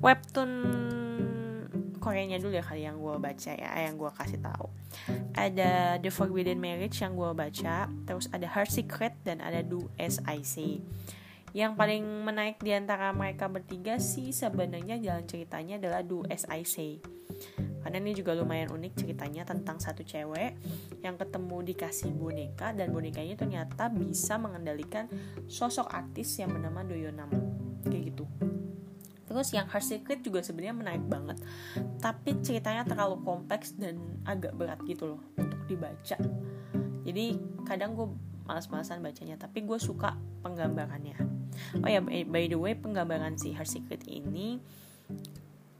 Webtoon 0.00 0.50
Koreanya 2.02 2.42
dulu 2.42 2.58
ya 2.58 2.66
kali 2.66 2.82
yang 2.82 2.98
gue 2.98 3.14
baca 3.22 3.50
ya 3.54 3.70
yang 3.86 3.94
gue 3.94 4.10
kasih 4.10 4.42
tahu. 4.42 4.66
Ada 5.38 6.02
The 6.02 6.10
Forbidden 6.10 6.58
Marriage 6.58 6.98
yang 6.98 7.14
gue 7.14 7.30
baca 7.30 7.86
terus 7.86 8.26
ada 8.34 8.50
Her 8.50 8.66
Secret 8.66 9.14
dan 9.22 9.38
ada 9.38 9.62
Do 9.62 9.86
As 9.94 10.18
I 10.26 10.42
Say. 10.42 10.82
Yang 11.54 11.78
paling 11.78 12.02
menarik 12.26 12.58
di 12.58 12.74
antara 12.74 13.14
mereka 13.14 13.46
bertiga 13.46 14.02
sih 14.02 14.34
sebenarnya 14.34 14.98
jalan 14.98 15.24
ceritanya 15.30 15.78
adalah 15.78 16.02
Do 16.02 16.26
As 16.26 16.42
I 16.50 16.66
Say. 16.66 16.98
Karena 17.82 17.98
ini 17.98 18.14
juga 18.14 18.32
lumayan 18.34 18.70
unik 18.70 18.92
ceritanya 19.04 19.42
tentang 19.42 19.78
satu 19.82 20.06
cewek 20.06 20.54
yang 21.02 21.18
ketemu 21.18 21.56
dikasih 21.74 22.14
boneka 22.14 22.70
dan 22.74 22.94
bonekanya 22.94 23.34
ternyata 23.34 23.90
bisa 23.90 24.38
mengendalikan 24.38 25.10
sosok 25.50 25.90
artis 25.90 26.38
yang 26.38 26.54
bernama 26.54 26.86
Doyonam 26.86 27.28
kayak 27.28 27.42
gitu 27.42 27.51
terus 29.32 29.48
yang 29.56 29.64
Her 29.64 29.80
Secret 29.80 30.20
juga 30.20 30.44
sebenarnya 30.44 30.76
menarik 30.76 31.04
banget. 31.08 31.40
Tapi 32.04 32.44
ceritanya 32.44 32.84
terlalu 32.84 33.24
kompleks 33.24 33.72
dan 33.80 33.96
agak 34.28 34.52
berat 34.52 34.76
gitu 34.84 35.16
loh 35.16 35.20
untuk 35.40 35.56
dibaca. 35.64 36.20
Jadi 37.02 37.26
kadang 37.64 37.96
gue 37.96 38.12
malas-malasan 38.44 39.00
bacanya 39.00 39.40
tapi 39.40 39.64
gue 39.64 39.78
suka 39.80 40.20
penggambarannya. 40.44 41.16
Oh 41.80 41.88
ya 41.88 42.04
by 42.04 42.44
the 42.44 42.60
way 42.60 42.76
penggambaran 42.76 43.40
si 43.40 43.56
Her 43.56 43.64
Secret 43.64 44.04
ini 44.04 44.60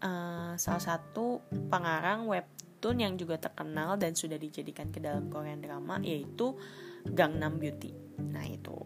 uh, 0.00 0.56
salah 0.56 0.82
satu 0.82 1.44
pengarang 1.68 2.24
webtoon 2.24 3.04
yang 3.04 3.14
juga 3.20 3.36
terkenal 3.36 4.00
dan 4.00 4.16
sudah 4.16 4.40
dijadikan 4.40 4.88
ke 4.88 4.98
dalam 4.98 5.28
Korean 5.28 5.60
drama 5.60 6.00
yaitu 6.00 6.56
Gangnam 7.04 7.60
Beauty. 7.60 7.92
Nah 8.32 8.46
itu 8.48 8.76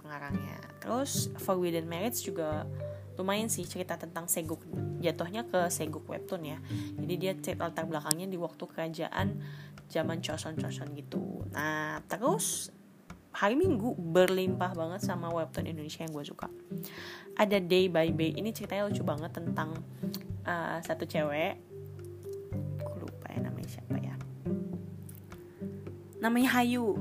pengarangnya. 0.00 0.58
Terus 0.80 1.28
Forbidden 1.42 1.90
Marriage 1.90 2.22
juga 2.22 2.64
lumayan 3.16 3.48
sih 3.48 3.64
cerita 3.64 3.96
tentang 3.96 4.28
Seguk 4.28 4.62
jatuhnya 5.00 5.44
ke 5.48 5.68
Seguk 5.72 6.04
webtoon 6.08 6.42
ya 6.44 6.58
jadi 7.00 7.14
dia 7.16 7.32
latar 7.56 7.88
belakangnya 7.88 8.28
di 8.28 8.38
waktu 8.38 8.64
kerajaan 8.64 9.40
zaman 9.90 10.20
Choson-Choson 10.20 10.92
gitu 10.96 11.44
nah 11.52 12.00
terus 12.06 12.70
hari 13.36 13.52
Minggu 13.52 13.92
berlimpah 14.00 14.72
banget 14.72 15.04
sama 15.04 15.28
webtoon 15.28 15.68
Indonesia 15.68 16.00
yang 16.00 16.16
gue 16.16 16.24
suka. 16.24 16.48
Ada 17.36 17.60
Day 17.60 17.92
by 17.92 18.08
Day, 18.16 18.32
ini 18.32 18.48
ceritanya 18.48 18.88
lucu 18.88 19.04
banget 19.04 19.28
tentang 19.36 19.76
uh, 20.48 20.80
satu 20.80 21.04
cewek. 21.04 21.60
Gue 22.80 22.96
lupa 22.96 23.28
ya 23.28 23.44
namanya 23.44 23.68
siapa 23.68 24.00
ya. 24.00 24.16
Namanya 26.24 26.48
Hayu. 26.56 26.96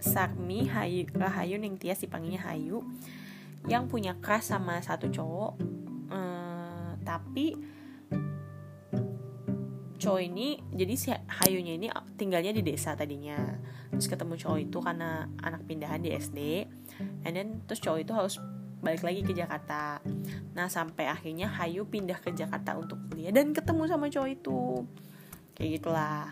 Sarmi 0.00 0.64
Hayu 0.64 1.04
Rahayu 1.12 1.60
yang 1.60 1.76
Tias 1.76 2.00
dipanggilnya 2.00 2.40
Hayu 2.48 2.80
yang 3.68 3.90
punya 3.90 4.16
crush 4.18 4.48
sama 4.52 4.80
satu 4.80 5.12
cowok 5.12 5.52
uh, 6.08 6.96
tapi 7.04 7.58
cowok 10.00 10.22
ini 10.24 10.56
jadi 10.72 10.94
si 10.96 11.12
Hayunya 11.12 11.76
ini 11.76 11.92
tinggalnya 12.16 12.56
di 12.56 12.64
desa 12.64 12.96
tadinya. 12.96 13.36
Terus 13.92 14.08
ketemu 14.08 14.34
cowok 14.40 14.58
itu 14.64 14.78
karena 14.80 15.28
anak 15.44 15.68
pindahan 15.68 16.00
di 16.00 16.16
SD 16.16 16.64
and 17.28 17.32
then 17.36 17.60
terus 17.68 17.84
cowok 17.84 18.00
itu 18.00 18.12
harus 18.16 18.34
balik 18.80 19.04
lagi 19.04 19.20
ke 19.20 19.36
Jakarta. 19.36 20.00
Nah 20.56 20.66
sampai 20.72 21.04
akhirnya 21.04 21.52
Hayu 21.52 21.84
pindah 21.84 22.16
ke 22.16 22.32
Jakarta 22.32 22.80
untuk 22.80 22.96
kuliah 23.12 23.28
dan 23.28 23.52
ketemu 23.52 23.82
sama 23.84 24.08
cowok 24.08 24.30
itu. 24.32 24.88
Kayak 25.52 25.70
gitulah. 25.78 26.24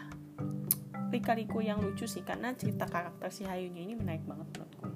Lika-liku 1.12 1.60
yang 1.60 1.80
lucu 1.84 2.08
sih 2.08 2.24
karena 2.24 2.56
cerita 2.56 2.88
karakter 2.88 3.28
si 3.28 3.44
Hayunya 3.44 3.84
ini 3.84 3.94
menarik 3.96 4.24
banget 4.24 4.48
menurutku. 4.56 4.88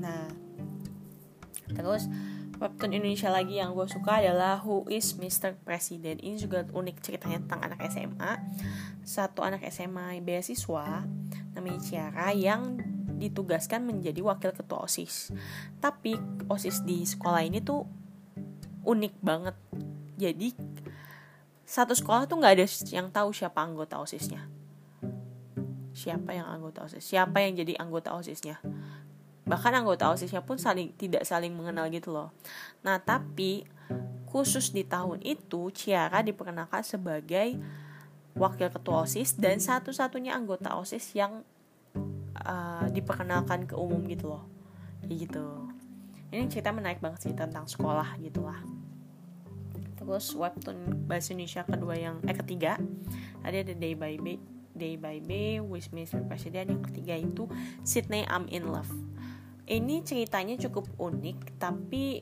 Nah 0.00 0.49
terus 1.82 2.06
webtoon 2.60 2.92
Indonesia 2.92 3.32
lagi 3.32 3.56
yang 3.56 3.72
gue 3.72 3.88
suka 3.88 4.20
adalah 4.20 4.60
Who 4.60 4.84
is 4.92 5.16
Mr. 5.16 5.56
President? 5.64 6.20
Ini 6.20 6.36
juga 6.36 6.68
unik 6.68 6.96
ceritanya 7.00 7.40
tentang 7.40 7.72
anak 7.72 7.80
SMA 7.88 8.32
satu 9.00 9.40
anak 9.40 9.64
SMA 9.72 10.20
beasiswa 10.20 11.08
namanya 11.56 11.80
Ciara 11.80 12.30
yang 12.36 12.76
ditugaskan 13.20 13.84
menjadi 13.84 14.20
wakil 14.24 14.52
ketua 14.52 14.84
OSIS. 14.84 15.32
Tapi 15.80 16.16
OSIS 16.48 16.84
di 16.84 17.04
sekolah 17.04 17.44
ini 17.44 17.60
tuh 17.60 17.84
unik 18.84 19.14
banget. 19.20 19.56
Jadi 20.20 20.52
satu 21.64 21.96
sekolah 21.96 22.28
tuh 22.28 22.40
nggak 22.40 22.54
ada 22.60 22.66
yang 22.92 23.08
tahu 23.08 23.32
siapa 23.32 23.60
anggota 23.60 24.00
OSISnya. 24.00 24.48
Siapa 25.96 26.32
yang 26.32 26.48
anggota 26.48 26.84
OSIS? 26.88 27.04
Siapa 27.04 27.44
yang 27.44 27.56
jadi 27.60 27.76
anggota 27.76 28.12
OSISnya 28.16 28.60
bahkan 29.48 29.72
anggota 29.72 30.12
osisnya 30.12 30.44
pun 30.44 30.60
saling 30.60 30.92
tidak 30.94 31.24
saling 31.24 31.52
mengenal 31.54 31.88
gitu 31.88 32.12
loh. 32.12 32.30
Nah 32.84 33.00
tapi 33.00 33.64
khusus 34.30 34.70
di 34.70 34.86
tahun 34.86 35.18
itu 35.26 35.74
Ciara 35.74 36.22
diperkenalkan 36.22 36.86
sebagai 36.86 37.58
wakil 38.38 38.70
ketua 38.70 39.04
osis 39.04 39.34
dan 39.34 39.58
satu-satunya 39.58 40.32
anggota 40.36 40.78
osis 40.78 41.18
yang 41.18 41.42
uh, 42.46 42.86
diperkenalkan 42.94 43.66
ke 43.66 43.74
umum 43.74 44.06
gitu 44.06 44.38
loh. 44.38 44.44
Kayak 45.02 45.16
gitu. 45.26 45.46
Ini 46.30 46.46
cerita 46.46 46.70
menarik 46.70 47.02
banget 47.02 47.26
sih 47.26 47.34
tentang 47.34 47.66
sekolah 47.66 48.14
gitulah 48.22 48.62
terus 50.00 50.32
webtoon 50.32 51.04
bahasa 51.04 51.36
Indonesia 51.36 51.62
kedua 51.62 51.94
yang 51.94 52.16
eh 52.24 52.32
ketiga. 52.32 52.80
Ada 53.44 53.68
the 53.68 53.76
day 53.76 53.92
by 53.92 54.16
day 54.16 54.40
day 54.72 54.94
by 54.96 55.20
day 55.20 55.60
with 55.60 55.92
Mr. 55.92 56.24
President 56.24 56.72
yang 56.72 56.82
ketiga 56.82 57.14
itu 57.20 57.44
Sydney 57.84 58.24
I'm 58.26 58.48
in 58.48 58.72
love 58.72 58.88
ini 59.70 60.02
ceritanya 60.02 60.58
cukup 60.58 60.90
unik 60.98 61.62
tapi 61.62 62.18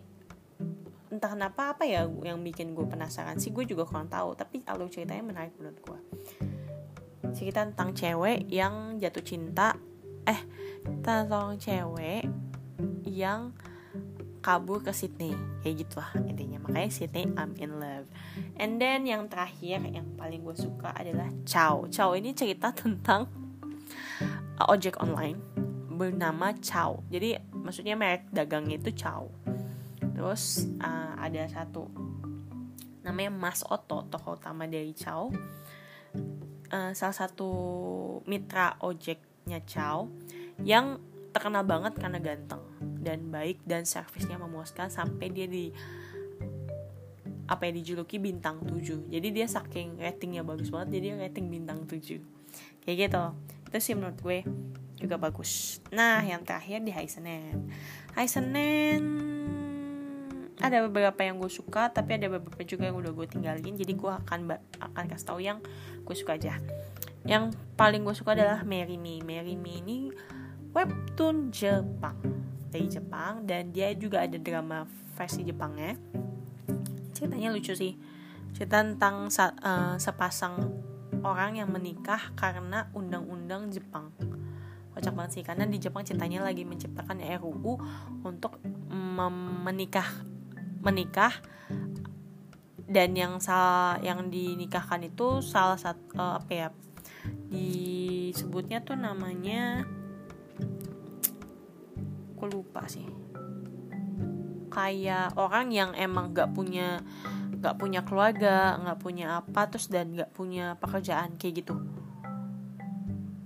entah 1.08 1.32
kenapa 1.32 1.72
apa 1.72 1.88
ya 1.88 2.04
yang 2.04 2.44
bikin 2.44 2.76
gue 2.76 2.84
penasaran 2.84 3.40
sih 3.40 3.48
gue 3.48 3.64
juga 3.64 3.88
kurang 3.88 4.12
tahu 4.12 4.36
tapi 4.36 4.60
alur 4.68 4.92
ceritanya 4.92 5.24
menarik 5.24 5.56
menurut 5.56 5.80
gue 5.80 6.00
cerita 7.32 7.64
tentang 7.64 7.96
cewek 7.96 8.44
yang 8.52 9.00
jatuh 9.00 9.24
cinta 9.24 9.72
eh 10.28 10.40
tentang 10.84 11.56
cewek 11.56 12.28
yang 13.08 13.56
kabur 14.44 14.84
ke 14.84 14.94
Sydney 14.94 15.34
kayak 15.60 15.84
gitu 15.84 15.98
lah 15.98 16.14
intinya. 16.24 16.62
Makanya 16.62 16.88
Sydney 16.94 17.26
I'm 17.36 17.52
in 17.58 17.76
love. 17.82 18.06
And 18.56 18.78
then 18.78 19.04
yang 19.04 19.26
terakhir 19.26 19.82
yang 19.82 20.14
paling 20.14 20.46
gue 20.46 20.56
suka 20.56 20.94
adalah 20.94 21.28
Chow. 21.42 21.90
Chow 21.90 22.14
ini 22.14 22.32
cerita 22.32 22.70
tentang 22.72 23.26
ojek 24.62 25.02
online 25.02 25.67
bernama 25.98 26.54
Chow. 26.62 27.02
Jadi 27.10 27.34
maksudnya 27.50 27.98
merek 27.98 28.30
dagangnya 28.30 28.78
itu 28.78 28.94
Chow. 28.94 29.26
Terus 30.14 30.70
uh, 30.78 31.18
ada 31.18 31.42
satu. 31.50 31.90
Namanya 33.02 33.34
Mas 33.34 33.66
Oto 33.66 34.06
tokoh 34.06 34.38
utama 34.38 34.70
dari 34.70 34.94
Chow. 34.94 35.34
Uh, 36.68 36.92
salah 36.94 37.16
satu 37.16 37.50
mitra 38.30 38.78
ojeknya 38.78 39.58
Chow 39.66 40.06
yang 40.62 41.02
terkenal 41.34 41.66
banget 41.66 41.98
karena 41.98 42.22
ganteng 42.22 42.62
dan 43.02 43.28
baik 43.34 43.62
dan 43.66 43.82
servisnya 43.82 44.38
memuaskan 44.38 44.92
sampai 44.92 45.32
dia 45.32 45.46
di 45.48 45.70
apa 47.48 47.64
ya 47.64 47.72
dijuluki 47.72 48.20
bintang 48.20 48.60
7 48.60 49.08
jadi 49.08 49.28
dia 49.32 49.46
saking 49.48 49.96
ratingnya 49.96 50.44
bagus 50.44 50.68
banget 50.68 51.00
jadi 51.00 51.16
rating 51.16 51.48
bintang 51.48 51.88
7 51.88 52.20
kayak 52.84 52.96
gitu. 53.08 53.24
Itu 53.68 53.78
sih 53.84 53.94
menurut 53.96 54.16
gue 54.24 54.38
juga 54.98 55.16
bagus. 55.16 55.78
Nah 55.94 56.20
yang 56.26 56.42
terakhir 56.42 56.82
di 56.82 56.90
Hari 56.90 57.06
Senin 57.06 57.70
Hari 58.18 58.28
Senin 58.28 59.02
ada 60.58 60.82
beberapa 60.82 61.22
yang 61.22 61.38
gue 61.38 61.46
suka 61.46 61.86
tapi 61.94 62.18
ada 62.18 62.26
beberapa 62.26 62.66
juga 62.66 62.90
yang 62.90 62.98
udah 62.98 63.14
gue 63.14 63.26
tinggalin. 63.30 63.74
Jadi 63.78 63.92
gue 63.94 64.10
akan 64.10 64.58
akan 64.82 65.04
kasih 65.06 65.26
tahu 65.26 65.38
yang 65.38 65.62
gue 66.02 66.16
suka 66.18 66.34
aja. 66.34 66.58
Yang 67.22 67.54
paling 67.78 68.02
gue 68.02 68.14
suka 68.14 68.34
adalah 68.34 68.66
Mary 68.66 68.98
Me. 68.98 69.22
Mary 69.22 69.54
Me 69.54 69.78
ini 69.78 70.10
webtoon 70.74 71.54
Jepang. 71.54 72.18
Dari 72.68 72.90
Jepang 72.90 73.46
dan 73.46 73.70
dia 73.70 73.94
juga 73.94 74.26
ada 74.26 74.36
drama 74.36 74.84
versi 75.14 75.46
Jepangnya. 75.46 75.94
Ceritanya 77.14 77.54
lucu 77.54 77.72
sih. 77.78 77.94
Cerita 78.52 78.82
tentang 78.82 79.30
uh, 79.30 79.94
sepasang 79.94 80.58
orang 81.22 81.58
yang 81.58 81.70
menikah 81.70 82.34
karena 82.34 82.90
undang-undang 82.94 83.70
Jepang 83.70 84.10
kocak 84.98 85.14
banget 85.14 85.32
sih. 85.38 85.44
Karena 85.46 85.62
di 85.70 85.78
Jepang 85.78 86.02
ceritanya 86.02 86.42
lagi 86.42 86.66
menciptakan 86.66 87.22
RUU 87.22 87.78
untuk 88.26 88.58
menikah 89.62 90.26
menikah. 90.82 91.30
Dan 92.88 93.14
yang 93.14 93.38
salah 93.38 94.02
yang 94.02 94.26
dinikahkan 94.26 95.06
itu 95.06 95.38
salah 95.44 95.78
satu 95.78 96.18
uh, 96.18 96.40
apa 96.40 96.50
ya 96.50 96.68
disebutnya 97.52 98.82
tuh 98.82 98.98
namanya 98.98 99.86
aku 102.34 102.44
lupa 102.50 102.88
sih. 102.90 103.06
Kayak 104.72 105.36
orang 105.36 105.68
yang 105.68 105.90
emang 105.94 106.32
gak 106.32 106.56
punya 106.56 107.04
gak 107.58 107.76
punya 107.76 108.06
keluarga 108.06 108.78
gak 108.78 108.98
punya 109.02 109.42
apa 109.42 109.66
terus 109.68 109.90
dan 109.90 110.16
gak 110.16 110.32
punya 110.32 110.80
pekerjaan 110.80 111.36
kayak 111.36 111.60
gitu. 111.60 111.76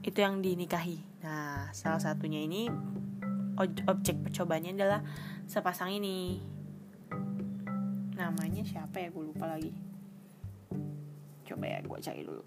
Itu 0.06 0.22
yang 0.22 0.38
dinikahi 0.38 1.11
Nah, 1.22 1.70
salah 1.70 2.02
satunya 2.02 2.42
ini 2.42 2.66
objek 3.86 4.18
percobaannya 4.26 4.74
adalah 4.74 5.06
sepasang 5.46 5.94
ini. 5.94 6.42
Namanya 8.18 8.66
siapa 8.66 8.98
ya? 8.98 9.08
Gue 9.14 9.30
lupa 9.30 9.46
lagi. 9.46 9.70
Coba 11.46 11.64
ya, 11.70 11.78
gue 11.78 11.98
cari 12.02 12.22
dulu. 12.26 12.44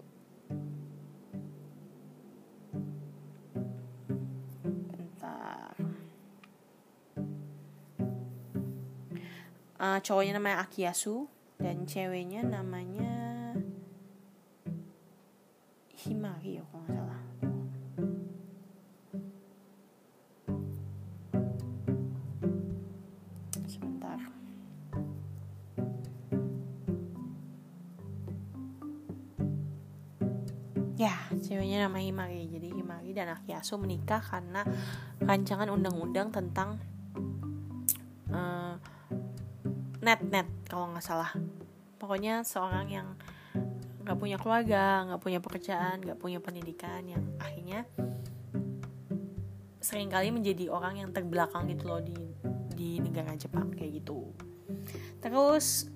Bentar. 4.92 5.72
Uh, 9.76 9.98
cowoknya 10.04 10.36
namanya 10.36 10.64
Akiyasu 10.64 11.28
dan 11.60 11.84
ceweknya 11.84 12.44
namanya 12.44 13.16
Himari 15.96 16.60
ya 16.60 16.64
kalau 16.68 16.84
nggak 16.84 16.96
salah. 16.96 17.25
Ya, 31.76 31.84
ceweknya 31.84 31.92
nama 31.92 32.00
Himari. 32.00 32.48
Jadi 32.48 32.68
Himari 32.72 33.10
dan 33.12 33.28
Akiasu 33.36 33.76
menikah 33.76 34.24
karena 34.24 34.64
rancangan 35.20 35.68
undang-undang 35.68 36.32
tentang 36.32 36.80
uh, 38.32 38.80
net 40.00 40.24
net 40.24 40.48
kalau 40.72 40.88
nggak 40.96 41.04
salah 41.04 41.36
pokoknya 42.00 42.40
seorang 42.48 42.88
yang 42.88 43.08
nggak 44.08 44.16
punya 44.16 44.40
keluarga 44.40 45.04
nggak 45.04 45.20
punya 45.20 45.40
pekerjaan 45.44 46.00
nggak 46.00 46.16
punya 46.16 46.40
pendidikan 46.40 47.04
yang 47.04 47.20
akhirnya 47.36 47.84
sering 49.84 50.08
kali 50.08 50.32
menjadi 50.32 50.72
orang 50.72 51.04
yang 51.04 51.10
terbelakang 51.12 51.68
gitu 51.68 51.92
loh 51.92 52.00
di 52.00 52.16
di 52.72 53.04
negara 53.04 53.36
Jepang 53.36 53.68
kayak 53.76 54.00
gitu 54.00 54.32
terus 55.20 55.92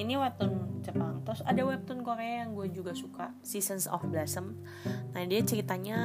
ini 0.00 0.16
webtoon 0.16 0.67
Jepang. 0.82 1.20
Terus 1.26 1.40
ada 1.44 1.60
webtoon 1.64 2.00
Korea 2.06 2.44
yang 2.44 2.54
gue 2.54 2.68
juga 2.70 2.92
suka 2.94 3.34
Seasons 3.42 3.90
of 3.90 4.04
Blossom. 4.06 4.56
Nah 5.14 5.22
dia 5.26 5.40
ceritanya 5.42 5.98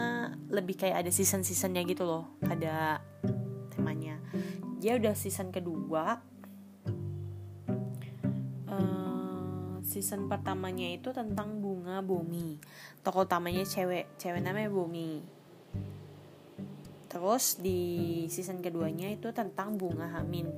lebih 0.49 0.77
kayak 0.79 1.05
ada 1.05 1.11
season 1.13 1.45
seasonnya 1.45 1.83
gitu 1.85 2.03
loh 2.03 2.37
ada 2.45 3.01
temanya. 3.73 4.19
Dia 4.79 4.99
udah 4.99 5.15
season 5.15 5.53
kedua. 5.53 6.19
Uh, 8.67 9.79
season 9.85 10.27
pertamanya 10.27 10.89
itu 10.91 11.13
tentang 11.15 11.61
bunga 11.61 12.01
bumi. 12.01 12.57
Tokoh 13.05 13.25
utamanya 13.25 13.63
cewek 13.63 14.17
cewek 14.19 14.41
namanya 14.41 14.69
bumi. 14.73 15.23
Terus 17.13 17.61
di 17.61 17.81
season 18.25 18.57
keduanya 18.57 19.05
itu 19.13 19.29
tentang 19.29 19.77
bunga 19.77 20.09
hamin. 20.17 20.49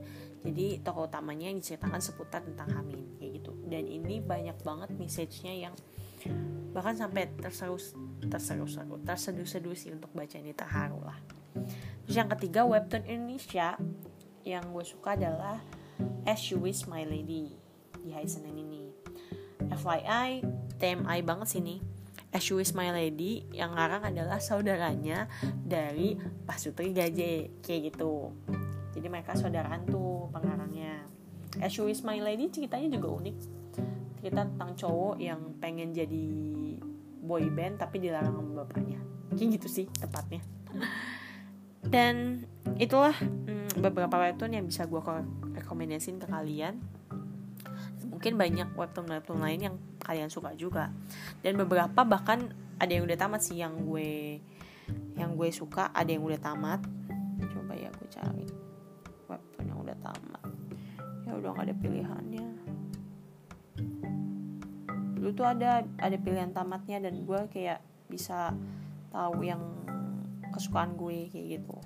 Jadi 0.45 0.77
tokoh 0.85 1.09
utamanya 1.09 1.49
yang 1.49 1.57
diceritakan 1.57 1.97
seputar 1.97 2.45
tentang 2.45 2.69
Hamin 2.77 3.17
dan 3.75 3.91
ini 3.91 4.23
banyak 4.23 4.55
banget 4.63 4.95
message-nya 4.95 5.67
yang 5.67 5.75
bahkan 6.71 6.95
sampai 6.95 7.27
terseru 7.35 7.75
terseru 8.23 8.67
seru 8.71 8.95
terseduh-seduh 9.03 9.75
sih 9.75 9.91
untuk 9.91 10.11
baca 10.15 10.39
ini 10.39 10.55
terharu 10.55 11.03
lah. 11.03 11.19
Terus 12.07 12.15
yang 12.15 12.31
ketiga 12.31 12.63
webtoon 12.63 13.03
Indonesia 13.03 13.75
yang 14.47 14.71
gue 14.71 14.85
suka 14.87 15.19
adalah 15.19 15.59
As 16.23 16.39
You 16.47 16.63
Wish 16.63 16.87
My 16.87 17.03
Lady 17.03 17.51
di 17.99 18.15
hari 18.15 18.31
Senin 18.31 18.55
ini. 18.55 18.87
FYI 19.65 20.43
TMI 20.79 21.19
banget 21.25 21.47
sih 21.51 21.61
nih 21.63 21.79
As 22.31 22.47
You 22.47 22.59
Wish 22.59 22.75
My 22.75 22.91
Lady 22.91 23.47
yang 23.51 23.75
ngarang 23.75 24.07
adalah 24.11 24.39
saudaranya 24.39 25.27
dari 25.63 26.19
Pasutri 26.47 26.91
Gaje 26.91 27.59
kayak 27.63 27.91
gitu. 27.91 28.31
Jadi 28.95 29.07
mereka 29.11 29.35
saudaraan 29.35 29.83
tuh 29.87 30.31
pengarangnya. 30.31 31.07
As 31.63 31.75
You 31.79 31.87
Is 31.87 32.03
My 32.03 32.19
Lady 32.19 32.51
ceritanya 32.51 32.99
juga 32.99 33.15
unik 33.15 33.64
cerita 34.19 34.45
tentang 34.45 34.71
cowok 34.75 35.15
yang 35.21 35.39
pengen 35.61 35.91
jadi 35.91 36.27
boy 37.25 37.49
band 37.49 37.81
tapi 37.81 38.01
dilarang 38.01 38.35
sama 38.35 38.65
bapaknya. 38.65 38.99
Kayak 39.33 39.61
gitu 39.61 39.67
sih 39.67 39.85
tepatnya. 39.89 40.41
Dan 41.93 42.45
itulah 42.81 43.13
hmm, 43.13 43.77
beberapa 43.81 44.17
webtoon 44.17 44.57
yang 44.57 44.65
bisa 44.65 44.89
gue 44.89 45.01
rekomendasiin 45.61 46.17
ke 46.21 46.27
kalian. 46.29 46.81
Mungkin 48.09 48.39
banyak 48.39 48.73
webtoon-webtoon 48.73 49.37
lain 49.43 49.59
yang 49.71 49.75
kalian 50.01 50.31
suka 50.31 50.55
juga. 50.57 50.89
Dan 51.45 51.61
beberapa 51.61 52.01
bahkan 52.01 52.49
ada 52.81 52.89
yang 52.89 53.05
udah 53.05 53.17
tamat 53.17 53.41
sih 53.45 53.61
yang 53.61 53.85
gue 53.85 54.41
yang 55.15 55.37
gue 55.37 55.49
suka 55.53 55.93
ada 55.93 56.09
yang 56.09 56.25
udah 56.25 56.41
tamat. 56.41 56.81
Coba 57.53 57.73
ya 57.77 57.93
gue 57.93 58.09
cari 58.09 58.45
udah 59.85 59.97
tamat. 60.01 60.49
Ya 61.29 61.31
udah 61.37 61.49
gak 61.53 61.65
ada 61.69 61.75
pilihannya 61.77 62.64
dulu 65.25 65.41
tuh 65.41 65.49
ada 65.49 65.81
ada 65.97 66.17
pilihan 66.21 66.53
tamatnya 66.53 67.01
dan 67.01 67.25
gue 67.25 67.41
kayak 67.49 67.81
bisa 68.05 68.53
tahu 69.09 69.41
yang 69.41 69.57
kesukaan 70.53 70.93
gue 70.93 71.33
kayak 71.33 71.57
gitu. 71.57 71.77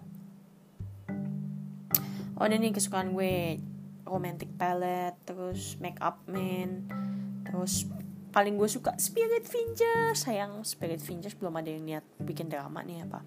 Oh 2.36 2.44
dan 2.44 2.60
nih 2.60 2.76
kesukaan 2.76 3.16
gue 3.16 3.64
romantic 4.04 4.52
palette 4.60 5.16
terus 5.24 5.80
make 5.80 5.96
up 6.04 6.20
man 6.28 6.84
terus 7.48 7.88
paling 8.36 8.60
gue 8.60 8.68
suka 8.68 8.92
Spirit 9.00 9.48
Fingers 9.48 10.28
sayang 10.28 10.60
Spirit 10.68 11.00
Fingers 11.00 11.40
belum 11.40 11.56
ada 11.64 11.72
yang 11.72 11.88
niat 11.88 12.06
bikin 12.20 12.52
drama 12.52 12.84
nih 12.84 13.08
apa 13.08 13.24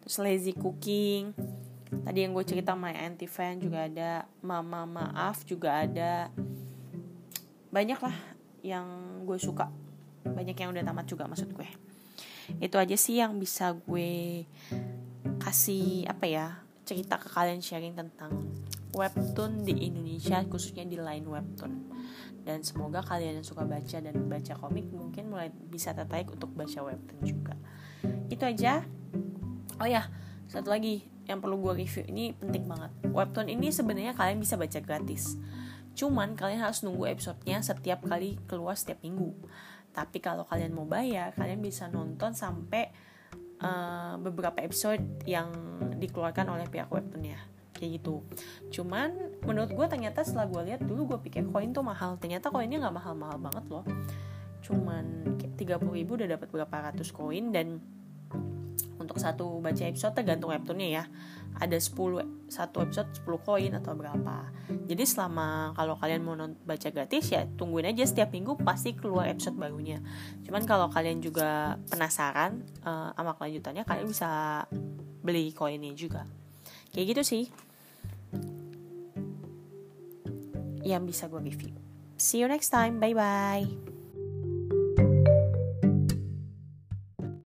terus 0.00 0.16
lazy 0.16 0.56
cooking 0.56 1.36
tadi 2.00 2.24
yang 2.24 2.32
gue 2.32 2.44
cerita 2.48 2.72
my 2.72 2.96
anti 2.96 3.28
fan 3.28 3.60
juga 3.60 3.84
ada 3.84 4.24
mama 4.40 4.88
maaf 4.88 5.44
juga 5.44 5.84
ada. 5.84 6.32
Banyak 7.72 8.00
lah 8.00 8.31
yang 8.62 8.86
gue 9.26 9.38
suka. 9.38 9.68
Banyak 10.22 10.54
yang 10.54 10.70
udah 10.70 10.86
tamat 10.86 11.06
juga 11.10 11.26
maksud 11.26 11.50
gue. 11.50 11.68
Itu 12.62 12.78
aja 12.78 12.94
sih 12.94 13.18
yang 13.18 13.36
bisa 13.36 13.74
gue 13.74 14.46
kasih 15.42 16.06
apa 16.06 16.26
ya 16.30 16.46
cerita 16.86 17.18
ke 17.18 17.30
kalian 17.30 17.62
sharing 17.62 17.94
tentang 17.94 18.46
webtoon 18.94 19.66
di 19.66 19.90
Indonesia 19.90 20.42
khususnya 20.46 20.86
di 20.86 20.98
line 20.98 21.26
webtoon. 21.26 21.72
Dan 22.42 22.66
semoga 22.66 23.02
kalian 23.02 23.42
yang 23.42 23.46
suka 23.46 23.62
baca 23.62 23.98
dan 24.02 24.14
baca 24.26 24.54
komik 24.58 24.86
mungkin 24.90 25.30
mulai 25.30 25.50
bisa 25.50 25.94
tertarik 25.94 26.30
untuk 26.30 26.50
baca 26.54 26.86
webtoon 26.86 27.20
juga. 27.22 27.54
Itu 28.30 28.46
aja. 28.46 28.82
Oh 29.78 29.86
ya 29.86 30.06
satu 30.50 30.70
lagi 30.70 31.06
yang 31.26 31.38
perlu 31.38 31.58
gue 31.62 31.86
review. 31.86 32.02
Ini 32.06 32.34
penting 32.38 32.66
banget. 32.66 32.90
Webtoon 33.10 33.50
ini 33.50 33.70
sebenarnya 33.70 34.14
kalian 34.14 34.42
bisa 34.42 34.58
baca 34.58 34.78
gratis 34.82 35.38
cuman 35.92 36.34
kalian 36.34 36.64
harus 36.64 36.84
nunggu 36.84 37.08
episodenya 37.08 37.60
setiap 37.60 38.04
kali 38.04 38.40
keluar 38.48 38.76
setiap 38.76 39.00
minggu. 39.04 39.32
Tapi 39.92 40.18
kalau 40.24 40.48
kalian 40.48 40.72
mau 40.72 40.88
bayar 40.88 41.36
kalian 41.36 41.60
bisa 41.60 41.88
nonton 41.92 42.32
sampai 42.32 42.88
uh, 43.60 44.16
beberapa 44.16 44.60
episode 44.64 45.04
yang 45.28 45.52
dikeluarkan 46.00 46.48
oleh 46.48 46.66
pihak 46.66 46.88
webtoonnya 46.88 47.38
kayak 47.76 47.98
gitu. 48.00 48.22
Cuman 48.70 49.40
menurut 49.42 49.74
gue 49.74 49.86
ternyata 49.88 50.22
setelah 50.22 50.46
gue 50.46 50.62
lihat 50.72 50.80
dulu 50.86 51.16
gue 51.16 51.18
pikir 51.28 51.48
koin 51.50 51.74
tuh 51.74 51.82
mahal. 51.84 52.16
Ternyata 52.20 52.48
koinnya 52.48 52.78
nggak 52.82 52.96
mahal-mahal 52.96 53.38
banget 53.42 53.64
loh. 53.68 53.84
Cuman 54.62 55.36
kayak 55.36 55.82
30 55.82 55.98
ribu 55.98 56.14
udah 56.14 56.38
dapat 56.38 56.48
berapa 56.48 56.76
ratus 56.92 57.10
koin 57.10 57.50
dan 57.50 57.82
untuk 59.02 59.18
satu 59.18 59.58
baca 59.58 59.82
episode 59.82 60.14
tergantung 60.14 60.54
webtoonnya 60.54 60.88
ya. 60.88 61.04
Ada 61.58 61.76
10 61.76 62.48
satu 62.48 62.80
episode 62.80 63.10
10 63.22 63.44
koin 63.44 63.72
atau 63.76 63.92
berapa. 63.92 64.48
Jadi 64.88 65.04
selama 65.04 65.76
kalau 65.76 65.94
kalian 66.00 66.22
mau 66.24 66.34
baca 66.38 66.88
gratis 66.88 67.28
ya 67.28 67.44
tungguin 67.44 67.92
aja 67.92 68.08
setiap 68.08 68.32
minggu 68.32 68.56
pasti 68.62 68.96
keluar 68.96 69.28
episode 69.28 69.58
barunya. 69.58 70.00
Cuman 70.46 70.64
kalau 70.64 70.88
kalian 70.88 71.20
juga 71.20 71.76
penasaran 71.92 72.64
uh, 72.86 73.12
sama 73.12 73.36
kelanjutannya 73.36 73.84
kalian 73.84 74.08
bisa 74.08 74.64
beli 75.20 75.52
koinnya 75.52 75.92
juga. 75.92 76.24
Kayak 76.94 77.06
gitu 77.16 77.22
sih. 77.24 77.44
Yang 80.82 81.02
bisa 81.14 81.24
gue 81.28 81.40
review. 81.42 81.74
See 82.16 82.40
you 82.40 82.48
next 82.48 82.70
time. 82.70 82.98
Bye 83.02 83.14
bye 83.14 83.91